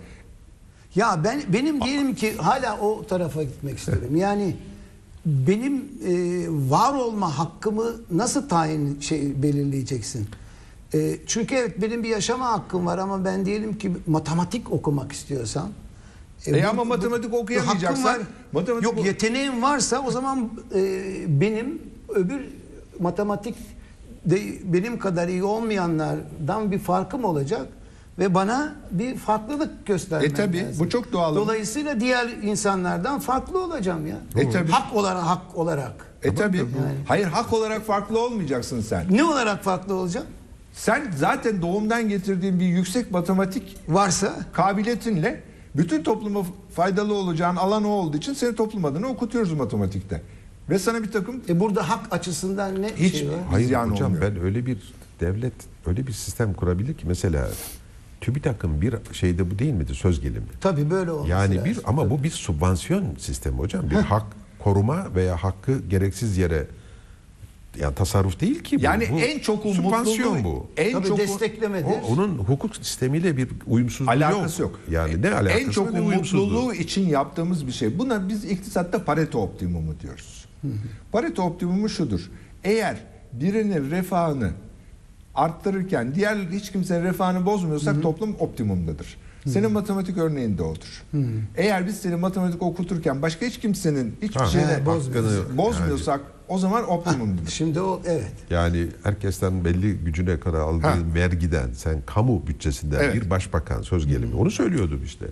[0.96, 4.16] Ya ben benim diyelim ki hala o tarafa gitmek isterim.
[4.16, 4.56] Yani
[5.26, 5.76] benim
[6.08, 6.12] e,
[6.72, 10.28] var olma hakkımı nasıl tayin şey belirleyeceksin?
[10.94, 15.70] E, çünkü evet benim bir yaşama hakkım var ama ben diyelim ki matematik okumak istiyorsam
[16.48, 18.18] E ama matematik okuyamayacaksan- var.
[18.52, 20.82] matematik Yok yeteneğim varsa o zaman e,
[21.42, 22.42] benim öbür
[23.00, 23.56] matematik
[24.26, 24.40] de
[24.74, 27.68] benim kadar iyi olmayanlardan bir farkım olacak
[28.20, 30.76] ve bana bir farklılık göstermen E tabii, lazım.
[30.86, 31.36] bu çok doğal.
[31.36, 34.18] Dolayısıyla diğer insanlardan farklı olacağım ya.
[34.38, 34.72] E tabii.
[34.72, 35.94] Hak olarak hak olarak.
[36.24, 36.66] E tabi.
[37.08, 39.06] Hayır hak olarak farklı olmayacaksın sen.
[39.10, 40.28] Ne olarak farklı olacağım?
[40.74, 45.44] Sen zaten doğumdan getirdiğin bir yüksek matematik Varsa kabiliyetinle
[45.76, 46.44] bütün topluma
[46.76, 50.22] faydalı olacağın alan o olduğu için seni toplum adına okutuyoruz matematikte.
[50.70, 53.36] Ve sana bir takım e burada hak açısından ne Hiç- şey var?
[53.52, 54.36] Hayır Yani hocam olmuyor.
[54.36, 55.54] ben öyle bir devlet
[55.86, 57.48] öyle bir sistem kurabilir ki mesela
[58.22, 60.46] TÜBİTAK'ın bir şeyde bu değil midir söz gelimi?
[60.62, 61.72] Tabii böyle olması Yani lazım.
[61.72, 63.90] bir ama bu bir subvansiyon sistemi hocam.
[63.90, 64.26] Bir hak
[64.60, 66.68] koruma veya hakkı gereksiz yere
[67.80, 68.84] yani tasarruf değil ki bu.
[68.84, 70.68] yani Bu en çok subvansiyon mutluluğu bu.
[70.78, 71.86] en Tabii çok desteklemedir.
[71.86, 74.80] O, onun hukuk sistemiyle bir uyumsuzluğu alakası yok.
[74.92, 78.00] Yani ne alakası En çok mutluluğu için yaptığımız bir şey.
[78.00, 80.46] Buna biz iktisatta Pareto optimumu diyoruz.
[81.12, 82.30] Pareto optimumu şudur.
[82.64, 82.98] Eğer
[83.34, 84.52] birinin refahını
[85.40, 89.18] arttırırken diğer hiç kimsenin refahını bozmuyorsak toplum optimumdadır.
[89.48, 91.04] Senin matematik örneğin de odur.
[91.56, 95.58] Eğer biz seni matematik okuturken başka hiç kimsenin hiçbir Ha, şeyine he, bozmuyoruz.
[95.58, 97.48] bozmuyorsak o zaman optimumdur.
[97.48, 98.32] Şimdi o evet.
[98.50, 100.98] Yani herkesten belli gücüne kadar aldığın Ha.
[101.16, 103.16] vergiden sen kamu bütçesinden Evet.
[103.16, 105.26] bir başbakan söz gelimi onu söylüyordum işte.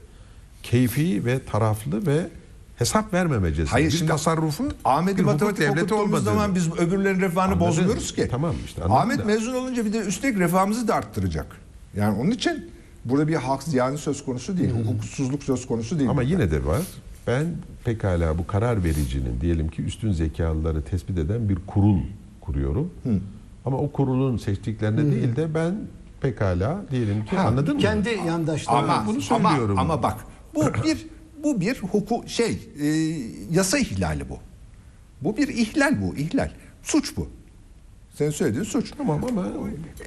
[0.64, 2.28] Keyfi ve taraflı ve
[2.78, 3.72] hesap vermemecesi.
[3.72, 6.24] Hayır, bir şimdi tasarrufu Ahmet'i matematik devleti okuttuğumuz olmadığını.
[6.26, 7.68] zaman biz öbürlerin refahını Anladım.
[7.68, 8.28] bozmuyoruz ki.
[8.32, 9.24] Tamam işte, Ahmet da.
[9.26, 11.46] mezun olunca bir de üstelik refahımızı da arttıracak.
[11.96, 12.72] Yani onun için
[13.06, 14.70] burada bir hak ziyanı söz konusu değil.
[14.72, 16.10] Hukuksuzluk söz konusu değil.
[16.10, 16.82] Ama yine de var.
[17.28, 17.46] Ben
[17.86, 22.00] pekala bu karar vericinin diyelim ki üstün zekalıları tespit eden bir kurul
[22.42, 22.90] kuruyorum.
[23.66, 25.76] Ama o kurulun seçtiklerine değil de ben
[26.22, 27.82] pekala diyelim ki Ha, anladın mı?
[27.82, 28.90] Kendi yandaşlarım.
[28.90, 29.80] ama bunu ama, söylüyorum.
[29.80, 30.18] ama bak
[30.56, 31.08] bu bir
[31.44, 32.88] bu bir hukuk şey e,
[33.52, 34.38] yasa ihlali bu.
[35.22, 36.52] Bu bir ihlal bu ihlal.
[36.84, 37.28] Suç bu.
[38.14, 38.92] Sen söylediğin suç.
[38.98, 39.46] Tamam ama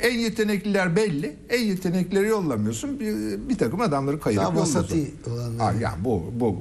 [0.03, 1.37] En yetenekliler belli.
[1.49, 3.01] En yeteneklileri yollamıyorsun.
[3.01, 3.15] Bir,
[3.49, 5.75] bir takım adamları kayırıp Daha vasati olanlar.
[5.75, 6.59] Yani bu, bu,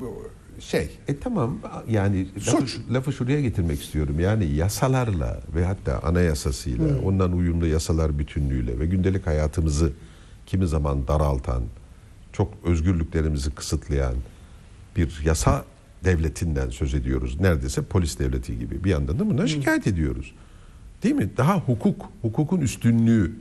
[0.00, 0.22] bu
[0.60, 0.98] şey.
[1.08, 1.58] E tamam
[1.90, 2.78] yani Suç.
[2.78, 4.20] lafı, lafı şuraya getirmek istiyorum.
[4.20, 9.92] Yani yasalarla ve hatta anayasasıyla, ondan uyumlu yasalar bütünlüğüyle ve gündelik hayatımızı
[10.46, 11.62] kimi zaman daraltan,
[12.32, 14.14] çok özgürlüklerimizi kısıtlayan
[14.96, 15.64] bir yasa
[16.04, 17.40] devletinden söz ediyoruz.
[17.40, 18.84] Neredeyse polis devleti gibi.
[18.84, 20.34] Bir yandan da bundan şikayet ediyoruz.
[21.02, 21.30] Değil mi?
[21.36, 23.32] Daha hukuk, hukukun üstünlüğü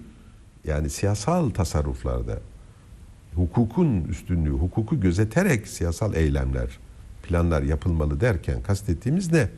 [0.68, 2.38] yani siyasal tasarruflarda
[3.36, 6.68] hukukun üstünlüğü, hukuku gözeterek siyasal eylemler,
[7.24, 9.50] planlar yapılmalı derken kastettiğimiz ne?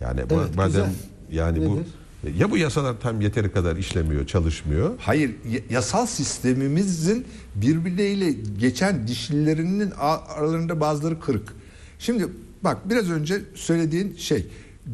[0.00, 0.94] Yani Evet, bazen güzel.
[1.30, 1.68] yani Nedir?
[1.70, 1.82] bu
[2.30, 4.94] ya bu yasalar tam yeteri kadar işlemiyor, çalışmıyor.
[4.98, 5.30] Hayır
[5.70, 11.52] yasal sistemimizin birbirleriyle geçen dişlilerinin aralarında bazıları kırık.
[11.98, 12.28] Şimdi
[12.64, 14.46] bak biraz önce söylediğin şey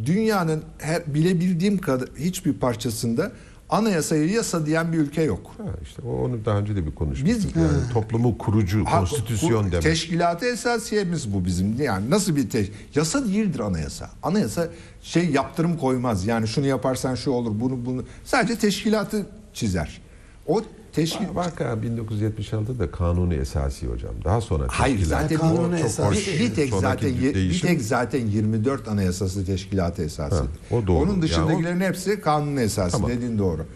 [0.06, 3.32] dünyanın her bilebildiğim kadar hiçbir parçasında
[3.70, 5.50] anayasayı yasa diyen bir ülke yok.
[5.58, 7.44] Ha, işte onu daha önce de bir konuşmuştuk.
[7.54, 9.82] Biz- yani toplumu kurucu, Ha, konstitüsyon bu demek.
[9.82, 11.82] Teşkilatı esasiyemiz bu bizim.
[11.82, 14.10] Yani nasıl bir teş yasa değildir anayasa.
[14.22, 14.68] Anayasa
[15.02, 16.26] şey yaptırım koymaz.
[16.26, 20.00] Yani şunu yaparsan şu olur, bunu bunu sadece teşkilatı çizer.
[20.46, 20.62] O
[20.98, 24.14] teşkil Bak ha 1976'da kanuni esası hocam.
[24.24, 26.12] Daha sonra Hayır zaten Kanuni esası.
[26.12, 30.36] Bir, bir tek zaten bir tek zaten 24 anayasası teşkilatı esası.
[30.36, 30.98] Ha, o doğru.
[30.98, 33.10] Onun dışındakilerin hepsi kanun esası Tamam.
[33.10, 33.66] dediğin doğru.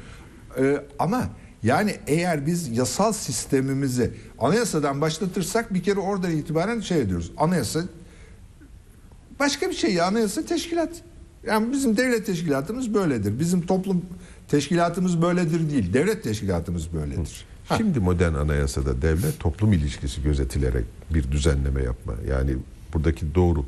[0.59, 1.29] Ee, ama
[1.63, 7.33] yani eğer biz yasal sistemimizi anayasadan başlatırsak bir kere oradan itibaren şey ediyoruz.
[7.37, 7.81] Anayasa
[9.41, 10.91] başka bir şey ya anayasa teşkilat.
[11.47, 13.39] Yani bizim devlet teşkilatımız böyledir.
[13.39, 14.03] Bizim toplum
[14.53, 15.93] teşkilatımız böyledir değil.
[15.93, 17.45] Devlet teşkilatımız böyledir.
[17.69, 20.85] Ha, Şimdi modern anayasada devlet toplum ilişkisi gözetilerek
[21.15, 22.15] bir düzenleme yapma.
[22.29, 22.57] Yani
[22.95, 23.65] buradaki doğru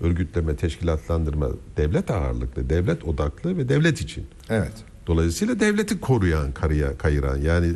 [0.00, 4.26] örgütleme, teşkilatlandırma devlet ağırlıklı, devlet odaklı ve devlet için.
[4.50, 4.72] evet.
[5.06, 7.72] Dolayısıyla devleti koruyan, karıya, kayıran yani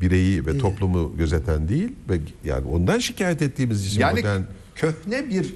[0.00, 4.40] bireyi ve toplumu gözeten değil ve yani ondan şikayet ettiğimiz için Yani modern
[4.74, 5.54] köhne bir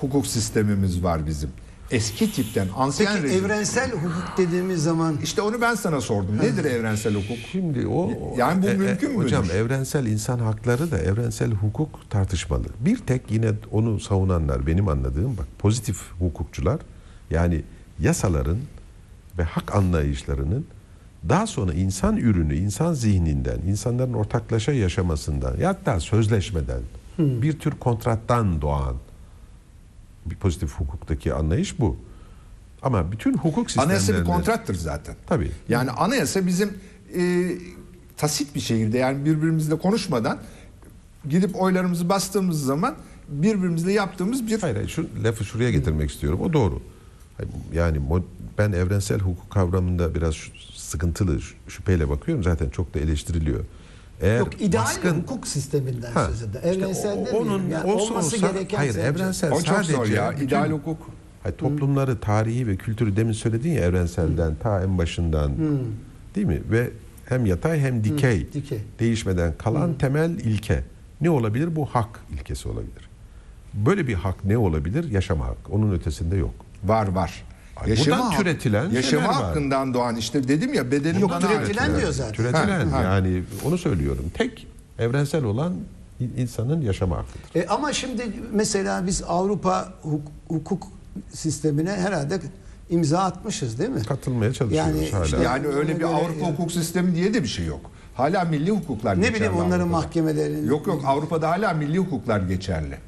[0.00, 1.50] hukuk sistemimiz var bizim.
[1.90, 3.44] Eski tipten, ansiyen Peki rejim.
[3.44, 6.38] evrensel hukuk dediğimiz zaman İşte onu ben sana sordum.
[6.38, 7.38] Nedir evrensel hukuk?
[7.52, 9.24] Şimdi o Yani bu e, e, mümkün müdür?
[9.24, 12.64] Hocam evrensel insan hakları da evrensel hukuk tartışmalı.
[12.80, 16.80] Bir tek yine onu savunanlar benim anladığım bak pozitif hukukçular
[17.30, 17.62] yani
[18.00, 18.58] yasaların
[19.38, 20.66] ve hak anlayışlarının
[21.28, 26.80] daha sonra insan ürünü, insan zihninden, insanların ortaklaşa yaşamasından, ya hatta sözleşmeden,
[27.18, 28.96] bir tür kontrattan doğan
[30.26, 31.96] bir pozitif hukuktaki anlayış bu.
[32.82, 33.94] Ama bütün hukuk sistemlerinde...
[33.94, 35.16] Anayasa bir kontrattır zaten.
[35.26, 35.50] Tabii.
[35.68, 36.78] Yani anayasa bizim
[37.16, 37.52] e,
[38.16, 40.38] tasit bir şekilde yani birbirimizle konuşmadan
[41.28, 42.94] gidip oylarımızı bastığımız zaman
[43.28, 46.40] birbirimizle yaptığımız bir Hayır, hayır şu lafı şuraya getirmek istiyorum.
[46.40, 46.82] O doğru.
[47.72, 47.98] Yani
[48.58, 50.34] ben evrensel hukuk kavramında biraz
[50.74, 52.44] sıkıntılı, şü- şüpheyle bakıyorum.
[52.44, 53.64] Zaten çok da eleştiriliyor.
[54.22, 56.60] Eğer yok ideal baskın- hukuk sisteminden Ha, söz eder.
[56.64, 57.36] işte Evrensel demeyelim.
[57.52, 59.06] onun Yani olsa olması olsa- gereken hayır sence.
[59.06, 60.30] evrensel o çok sadece zor ya.
[60.32, 61.10] bütün- İdeal hukuk.
[61.42, 65.52] Hayır, toplumları, tarihi ve kültürü demin söyledin ya evrenselden ta en başından
[66.34, 66.62] değil mi?
[66.70, 66.90] Ve
[67.26, 68.78] hem yatay hem dikey, dikey.
[69.00, 70.82] değişmeden kalan temel ilke.
[71.20, 71.76] Ne olabilir?
[71.76, 73.08] Bu hak ilkesi olabilir.
[73.74, 75.10] Böyle bir hak ne olabilir?
[75.10, 75.72] Yaşama hakkı.
[75.72, 76.54] Onun ötesinde yok.
[76.84, 77.44] Var var.
[77.84, 79.34] Ay, buradan türetilen yaşama var.
[79.34, 82.00] hakkından doğan işte dedim ya bedenim Yok, türetilen ait.
[82.00, 82.32] diyor zaten.
[82.32, 83.02] Türetilen Ha, ha.
[83.02, 84.24] yani onu söylüyorum.
[84.34, 84.66] Tek
[84.98, 85.74] evrensel olan
[86.20, 87.60] in- insanın yaşama hakkıdır.
[87.60, 90.82] E, ama şimdi mesela biz Avrupa huk- hukuk
[91.32, 92.38] sistemine herhalde
[92.90, 94.02] imza atmışız değil mi?
[94.02, 95.24] Katılmaya çalışıyoruz Yani hala.
[95.24, 96.52] işte- Yani öyle bir Avrupa ya.
[96.52, 97.80] hukuk sistemi diye de bir şey yok.
[98.14, 99.86] Hala milli hukuklar Ne geçerli bileyim onların Avrupa'da.
[100.06, 102.98] mahkemelerinin- Yok yok Avrupa'da hala milli hukuklar geçerli.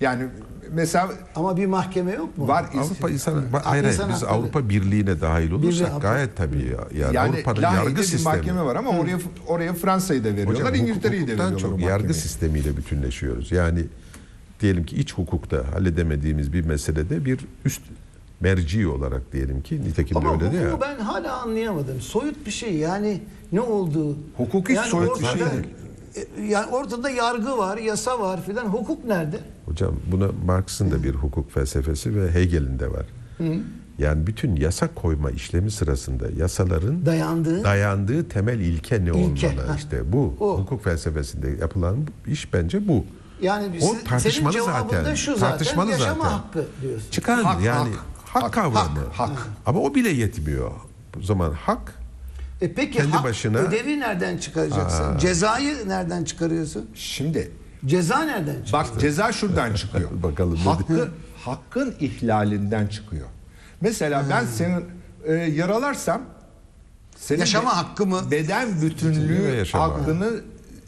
[0.00, 0.22] Yani
[0.70, 2.48] mesela Ama bir mahkeme yok mu?
[2.48, 4.30] var Avrupa insan, Ha, hayır, hayır, insan biz hakları.
[4.32, 7.02] Avrupa Birliği'ne dahil olursak Birliği- gayet tabii ya.
[7.04, 8.36] Yani, yani Avrupa'nın yargı bir sistemi.
[8.36, 11.58] mahkeme var ama oraya oraya Fransa'yı da veriyorlar, Hocam, İngiltere'yi de veriyorlar.
[11.58, 13.52] çok yargı sistemiyle bütünleşiyoruz.
[13.52, 13.84] Yani
[14.60, 17.82] diyelim ki iç hukukta halledemediğimiz bir meselede bir üst
[18.40, 20.80] merci olarak diyelim ki nitekim de Ama öyle değil ya.
[20.80, 22.00] ben hala anlayamadım.
[22.00, 23.20] Soyut bir şey yani
[23.52, 24.16] ne olduğu.
[24.36, 25.66] Hukuk hiç soyut bir şey değil.
[26.16, 28.64] E, Yani ortada yargı var, yasa var filan.
[28.64, 29.40] Hukuk nerede?
[29.66, 33.06] Hocam buna Marx'ın da bir hukuk felsefesi ve Hegel'in de var.
[33.98, 37.64] Yani bütün yasa koyma işlemi sırasında yasaların Dayandığı.
[37.64, 39.74] dayandığı temel ilke ne İlke, olmalı ha.
[39.76, 40.58] işte bu O.
[40.58, 41.96] hukuk felsefesinde yapılan
[42.26, 43.04] iş bence bu.
[43.42, 45.14] Yani O se- tartışmalı senin zaten.
[45.14, 45.48] şu zaten.
[45.50, 46.36] Tartışmalı yaşama zaten.
[46.38, 47.10] hakkı diyorsun.
[47.10, 47.90] Çıkan Hak, yani
[48.24, 48.74] hak, hak, kavramı.
[49.12, 49.48] hak, hak.
[49.66, 50.70] Ama o bile yetmiyor.
[51.20, 51.94] O zaman hak
[52.62, 55.18] E peki Kendi hak, başına- ödevi nereden çıkaracaksın?
[55.18, 56.90] Cezayı nereden çıkarıyorsun?
[56.94, 57.50] Şimdi
[57.86, 58.72] Ceza nereden çıkıyor?
[58.72, 60.10] bak ceza şuradan çıkıyor.
[60.22, 61.08] Bakalım Hakkı,
[61.44, 63.26] hakkın ihlalinden çıkıyor.
[63.80, 64.84] Mesela ben senin
[65.24, 66.22] e, yaralarsam
[67.16, 68.30] senin Yaşama hakkı mı?
[68.30, 70.30] Beden bütünlüğü hakkını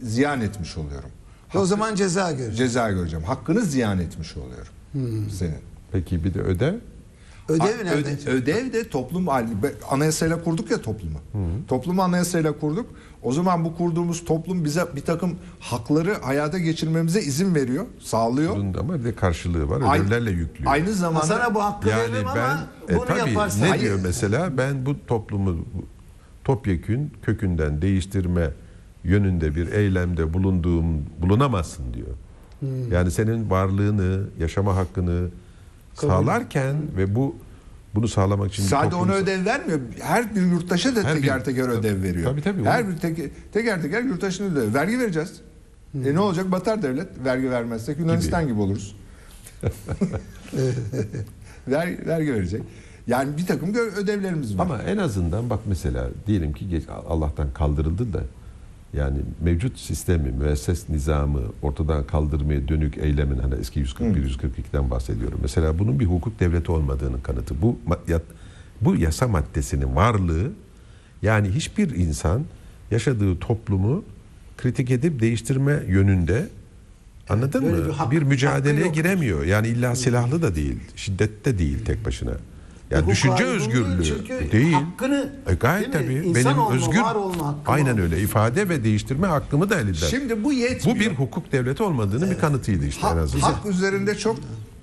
[0.02, 1.10] ziyan etmiş oluyorum.
[1.54, 2.56] E o zaman ceza göreceksin.
[2.64, 3.24] Ceza göreceğim.
[3.24, 4.72] Hakkını ziyan etmiş oluyorum.
[5.38, 5.58] Senin.
[5.92, 6.78] peki bir de öde.
[7.48, 7.54] Ha,
[7.84, 9.26] nereden öde- ödev de toplum
[9.90, 11.18] anayasayla kurduk ya toplumu.
[11.68, 12.86] Toplumu anayasayla kurduk.
[13.22, 18.56] O zaman bu kurduğumuz toplum bize bir takım hakları hayata geçirmemize izin veriyor, sağlıyor.
[18.56, 19.82] Bunun da ama bir de karşılığı var.
[19.86, 20.72] Aynı- Ödevlerle yüklüyor.
[20.72, 23.62] Aynı zamanda Sana bu hakkı yani veririm ben ama e, bunu tabii yaparsın.
[23.62, 23.82] ne Hayır.
[23.82, 25.56] diyor mesela ben bu toplumu
[26.44, 28.50] topyekün kökünden değiştirme
[29.04, 30.86] yönünde bir eylemde bulunduğum
[31.18, 32.08] bulunamazsın diyor.
[32.60, 32.92] Hmm.
[32.92, 35.28] Yani senin varlığını, yaşama hakkını
[35.94, 37.36] sağlarken ve bu
[37.94, 39.80] bunu sağlamak için Sadece toplum- ona ödev vermiyor.
[40.00, 42.30] Her bir yurttaşa da Her teker bir- teker ödev veriyor.
[42.30, 44.74] Tabii, tabii, Her bir teker teker, teker yurttaşına ödev.
[44.74, 45.32] Vergi vereceğiz.
[46.04, 46.52] E ne olacak?
[46.52, 47.08] Batar devlet.
[47.24, 48.96] Vergi vermezsek Yunanistan gibi, oluruz.
[51.68, 52.62] Ver, vergi verecek.
[53.06, 54.62] Yani bir takım ödevlerimiz var.
[54.64, 58.20] Ama en azından bak mesela diyelim ki geç- Allah'tan kaldırıldı da
[58.96, 65.38] yani mevcut sistemi, müesses nizamı ortadan kaldırmaya dönük eylemin hani eski 141-142'den bahsediyorum.
[65.42, 67.62] Mesela bunun bir hukuk devleti olmadığının kanıtı.
[67.62, 67.78] Bu
[68.80, 70.50] bu yasa maddesinin varlığı
[71.22, 72.42] yani hiçbir insan
[72.90, 74.04] yaşadığı toplumu
[74.56, 76.48] kritik edip değiştirme yönünde
[77.28, 77.88] anladın böyle mı?
[77.88, 79.44] bir hak- bir mücadeleye giremiyor.
[79.44, 82.32] Yani illa silahlı da değil, şiddette değil tek başına.
[83.00, 84.72] Hukuk düşünce özgürlüğü değil, çünkü değil.
[84.72, 86.14] hakkını, E gayet değil tabii.
[86.28, 88.02] İnsan Benim olma, özgür var olma hakkım aynen var.
[88.02, 89.92] öyle ifade ve değiştirme hakkımı da elinden.
[89.92, 90.96] Şimdi bu yetmiyor.
[90.96, 93.42] Bu bir hukuk devleti olmadığının bir kanıtıydı işte en Ha- azından.
[93.52, 94.36] hak üzerinde çok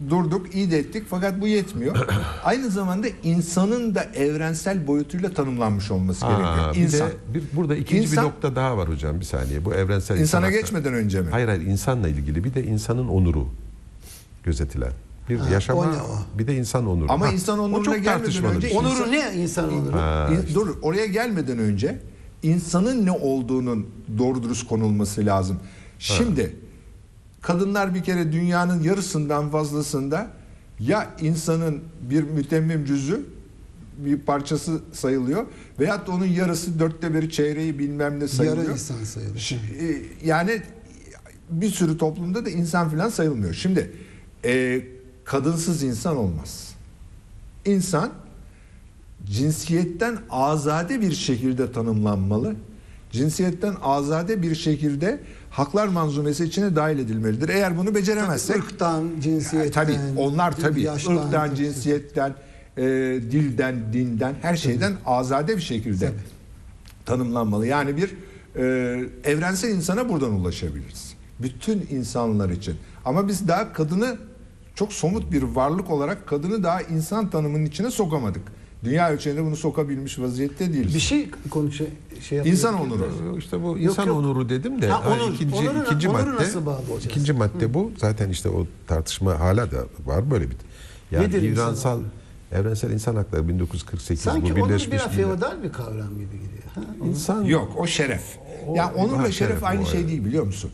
[0.10, 1.96] durduk, iyi de ettik fakat bu yetmiyor.
[2.44, 6.76] Aynı zamanda insanın da evrensel boyutuyla tanımlanmış olması Ha, gerekiyor.
[6.76, 7.10] bir İnsan.
[7.10, 9.66] de bir, burada ikinci İnsan- bir nokta daha var hocam bir saniye.
[9.66, 11.28] Bu evrensel insan İnsana hakları- geçmeden önce mi?
[11.32, 13.48] Hayır hayır insanla ilgili bir de insanın onuru
[14.44, 14.92] gözetilen.
[15.36, 16.38] Bir Ha, yaşama o ne o?
[16.40, 17.12] bir de insan onuru.
[17.12, 18.78] Ama Ha, insan onuruna çok gelmeden tartışmalı önce şey.
[18.78, 19.94] İnsan- Onuru ne insan onuru?
[19.98, 22.00] Ha, İn- Dur oraya gelmeden önce
[22.44, 25.58] insanın ne olduğunun doğru dürüst konulması lazım.
[26.00, 26.56] Şimdi
[27.42, 30.28] kadınlar bir kere dünyanın yarısından fazlasında
[30.80, 31.80] ya insanın
[32.10, 33.26] bir mütemmim cüzü
[33.98, 35.46] bir parçası sayılıyor
[35.80, 38.64] veyahut da onun yarısı dörtte biri çeyreği bilmem ne sayılıyor.
[38.64, 39.38] Yarı insan sayılır.
[39.40, 40.62] Ş- e, Yani
[41.50, 43.54] bir sürü toplumda da insan filan sayılmıyor.
[43.54, 43.92] Şimdi
[44.46, 44.82] e,
[45.32, 46.74] kadınsız insan olmaz.
[47.66, 48.12] İnsan
[49.26, 52.56] cinsiyetten azade bir şekilde tanımlanmalı.
[53.12, 55.20] Cinsiyetten azade bir şekilde
[55.50, 57.50] haklar manzumesi içine dahil edilmelidir.
[57.50, 59.72] Eğer bunu beceremezsek Irktan, cinsiyetten.
[59.72, 62.34] tabii onlar tabii yaştan, ırktan, cinsiyetten,
[62.78, 62.84] e,
[63.32, 66.12] dilden, dinden her şeyden azade bir şekilde
[67.06, 67.68] tanımlanmalı.
[67.68, 68.16] Yani bir
[68.56, 68.64] e,
[69.24, 71.14] evrensel insana buradan ulaşabiliriz.
[71.40, 72.76] Bütün insanlar için.
[73.06, 74.18] Ama biz daha kadını
[74.82, 78.42] çok somut bir varlık olarak kadını daha insan tanımının içine sokamadık.
[78.84, 80.96] Dünya ölçeğinde bunu sokabilmiş vaziyette değiliz.
[80.96, 81.88] Bir şey konuş şey
[82.38, 82.46] yapıyor.
[82.46, 83.38] İnsan onuru.
[83.38, 84.18] İşte bu insan yok.
[84.18, 85.34] onuru dedim de Ha, onur.
[85.34, 87.06] ikinci Onuru- ikinci onuru madde nasıl bağlayacağız?
[87.06, 87.92] ikinci madde bu.
[87.98, 90.56] Zaten işte o tartışma hala da var böyle bir.
[91.12, 92.06] Yani Nedir insan İvransal onuru?
[92.52, 95.26] Evrensel İnsan Hakları 1948 Sanki bu onur Birleşmiş biraz Milletler.
[95.40, 96.64] feodal bir kavram gibi geliyor.
[96.76, 96.82] Ha?
[97.06, 98.24] İnsan Yok o şeref.
[98.68, 100.72] O- ya onurla Ha, şeref, şeref, aynı şey değil biliyor musun?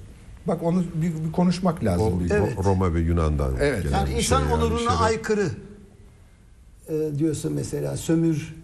[0.48, 2.14] Bak onu bir, bir konuşmak lazım.
[2.32, 2.34] o.
[2.34, 2.58] Evet.
[2.66, 3.84] Roma ve Yunan'dan Evet.
[3.84, 5.02] gelen Yani bir insan şey yani onuruna şeref.
[5.02, 5.48] aykırı
[6.90, 8.56] e, diyorsun mesela sömür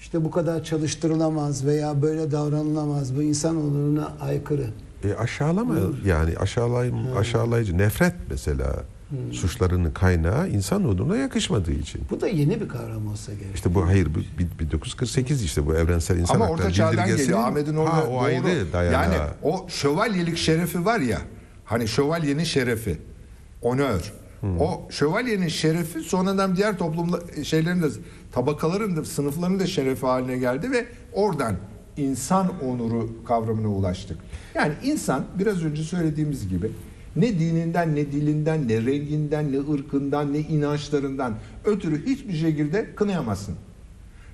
[0.00, 4.66] işte bu kadar çalıştırılamaz veya böyle davranılamaz bu insan onuruna aykırı.
[5.04, 8.84] E aşağılama yani aşağılay, aşağılayıcı nefret mesela
[9.32, 12.00] suçlarının kaynağı insan onuruna yakışmadığı için.
[12.10, 13.54] Bu da yeni bir kavram olsa gerek.
[13.54, 17.38] İşte bu hayır bu bir- 1948 işte bu evrensel insan Ama orta çağdan geliyor.
[17.38, 18.18] Ahmet'in orada ha, o doğru.
[18.18, 19.02] ayrı dayanağı.
[19.02, 21.18] Yani o şövalyelik şerefi var ya.
[21.64, 22.98] Hani şövalyenin şerefi.
[23.62, 24.12] Onör.
[24.60, 27.86] O şövalyenin şerefi sonradan diğer toplumla şeylerin de
[28.32, 31.56] tabakaların da sınıfların da şerefi haline geldi ve oradan
[31.96, 34.18] insan onuru kavramına ulaştık.
[34.54, 36.70] Yani insan biraz önce söylediğimiz gibi
[37.16, 43.54] ne dininden, ne dilinden, ne renginden, ne ırkından, ne inançlarından ötürü hiçbir şekilde kınayamazsın.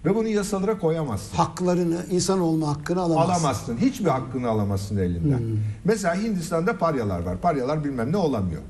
[0.04, 1.36] Ve bunu yasalara koyamazsın.
[1.36, 3.32] Haklarını, insan olma hakkını alamazsın.
[3.32, 3.76] Alamazsın.
[3.76, 5.40] Hiçbir hakkını alamazsın elinden.
[5.84, 7.40] Mesela Hindistan'da paryalar var.
[7.40, 8.62] Paryalar bilmem ne olamıyor.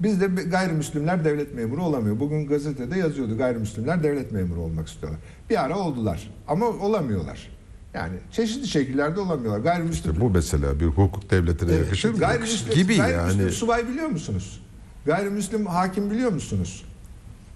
[0.00, 2.20] Bizde gayrimüslimler devlet memuru olamıyor.
[2.20, 5.20] Bugün gazetede yazıyordu gayrimüslimler devlet memuru olmak istiyorlar.
[5.50, 7.55] Bir ara oldular ama olamıyorlar.
[7.96, 9.60] Yani çeşitli şekillerde olamıyorlar.
[9.60, 12.18] Gayrimüslim İşte bu mesela bir hukuk devletine Evet, yakışır mı?
[12.18, 13.52] gayrimüslim, gibi gayrimüslim yani.
[13.52, 14.62] subay biliyor musunuz?
[15.06, 16.84] Gayrimüslim hakim biliyor musunuz?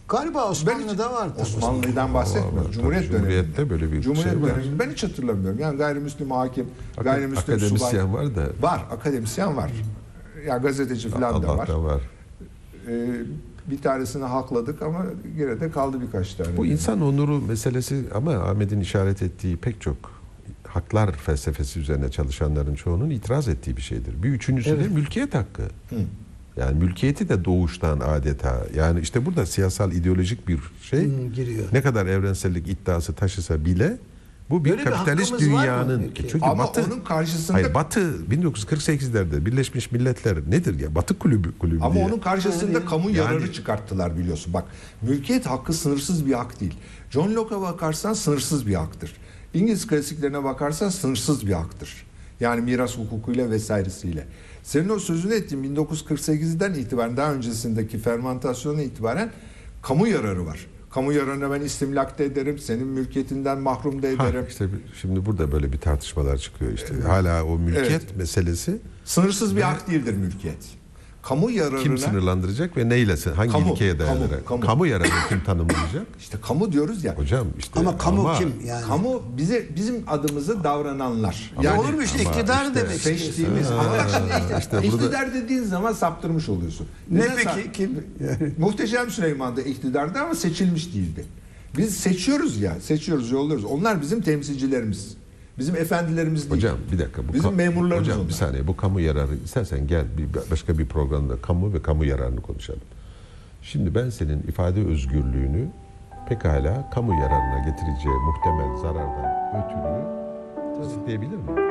[0.09, 1.28] Galiba Ben hiç- Osmanlı'da var.
[1.41, 2.66] Osmanlı'dan bahsetmiyoruz.
[2.68, 3.70] Var, Cumhuriyet tabii, Cumhuriyet'te döneminde.
[3.70, 4.49] böyle bir Cumhuriyet şey var.
[4.57, 5.59] döneminde ben hiç hatırlamıyorum.
[5.59, 6.66] Yani gayrimüslim hakim,
[6.99, 8.12] Ak- gayrimüslim akademisyen subay.
[8.26, 8.47] var da.
[8.62, 9.70] Var, akademisyen var.
[10.47, 11.55] Ya gazeteci falan da var.
[11.55, 12.01] Allah'ta var.
[12.88, 13.11] Ee,
[13.70, 15.07] bir tanesini hakladık ama
[15.38, 16.57] yine de kaldı birkaç tane.
[16.57, 19.97] Bu insan onuru meselesi ama Ahmet'in işaret ettiği pek çok
[20.75, 24.23] haklar felsefesi üzerine çalışanların çoğunun itiraz ettiği bir şeydir.
[24.23, 24.91] Bir üçüncüsü de Evet.
[24.91, 25.62] mülkiyet hakkı.
[25.62, 25.97] Hı.
[26.57, 28.62] Yani mülkiyeti de doğuştan adeta.
[28.77, 31.64] Yani işte burada siyasal ideolojik bir şey Hı, giriyor.
[31.73, 33.97] ne kadar evrensellik iddiası taşısa bile
[34.51, 36.29] bu bir Böyle bir kapitalist mı dünyanın peki?
[36.33, 38.01] çünkü Ama Batı onun karşısında Hayır Batı
[38.31, 40.95] 1948'lerde Birleşmiş Milletler nedir ya?
[40.95, 42.05] Batı kulübü kulübü ama diye.
[42.05, 44.53] onun karşısında Yani- kamu Yani- yararı çıkarttılar biliyorsun.
[44.55, 44.64] Bak
[45.03, 46.75] mülkiyet hakkı sınırsız bir hak değil.
[47.11, 49.12] John Locke'a bakarsan sınırsız bir haktır.
[49.55, 52.07] İngiliz klasiklerine bakarsan sınırsız bir haktır.
[52.40, 54.26] Yani miras hukukuyla vesairesiyle.
[54.62, 59.30] Senin o sözünü ettiğin 1948'den itibaren daha öncesindeki fermentasyona itibaren
[59.82, 60.66] kamu yararı var.
[60.90, 64.46] Kamu yararına ben istimlak da ederim, senin mülkiyetinden mahrum da Ha, ederim.
[64.48, 66.94] işte bir- şimdi burada böyle bir tartışmalar çıkıyor işte.
[67.07, 68.16] Hala o mülkiyet Evet.
[68.16, 70.80] meselesi Sınırsız bir hak değildir mülkiyet.
[71.23, 74.47] Kamu yararına kim sınırlandıracak ve neyle hangi Kamu, ilkeye kamu, dayanarak?
[74.47, 74.61] kamu.
[74.61, 76.07] Kamu, yararını kim tanımlayacak?
[76.18, 77.14] işte kamu diyoruz ya.
[77.18, 78.87] Hocam işte Ama kamu kim yani?
[78.87, 81.53] Kamu bize bizim adımızı davrananlar.
[81.62, 85.62] Ya olur mu işte ama iktidar işte demek seçtiğimiz ama işte, işte burada- iktidar dediğin
[85.62, 86.87] zaman saptırmış oluyorsun.
[87.11, 88.05] Ne Neden peki sa- kim?
[88.59, 91.25] Muhteşem Süleyman da iktidarda ama seçilmiş değildi.
[91.77, 93.64] Biz seçiyoruz ya, seçiyoruz, yolluyoruz.
[93.64, 95.16] Onlar bizim temsilcilerimiz.
[95.59, 96.55] Bizim efendilerimiz değil.
[96.62, 97.28] Hocam bir dakika.
[97.28, 98.32] Bu Bizim memurlarımız Hocam bir onlar.
[98.32, 102.80] saniye bu kamu yararı istersen gel bir başka bir programda kamu ve kamu yararını konuşalım.
[103.62, 105.66] Şimdi ben senin ifade özgürlüğünü
[106.28, 109.30] pekala kamu yararına getireceği muhtemel zarardan
[109.64, 110.20] ötürü
[110.88, 111.70] zıtlayabilir miyim?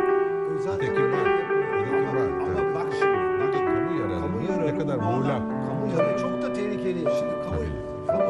[0.64, 1.28] Zaten var.
[1.74, 2.30] Peki var.
[2.42, 5.42] Ama bak şimdi, Kamu yararı kamu ne kadar muğlak.
[5.68, 7.12] Kamu yararı çok da inceleyelim.
[7.20, 7.60] Şimdi kamu,
[8.08, 8.30] kamu,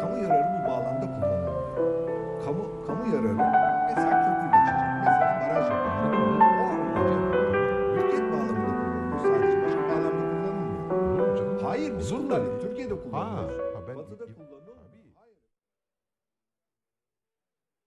[0.00, 1.62] kamu yararı bu bağlamda kullanılıyor.
[2.44, 3.59] Kamu, kamu yararı
[12.90, 13.69] Başka bağlamda kullanılmıyor.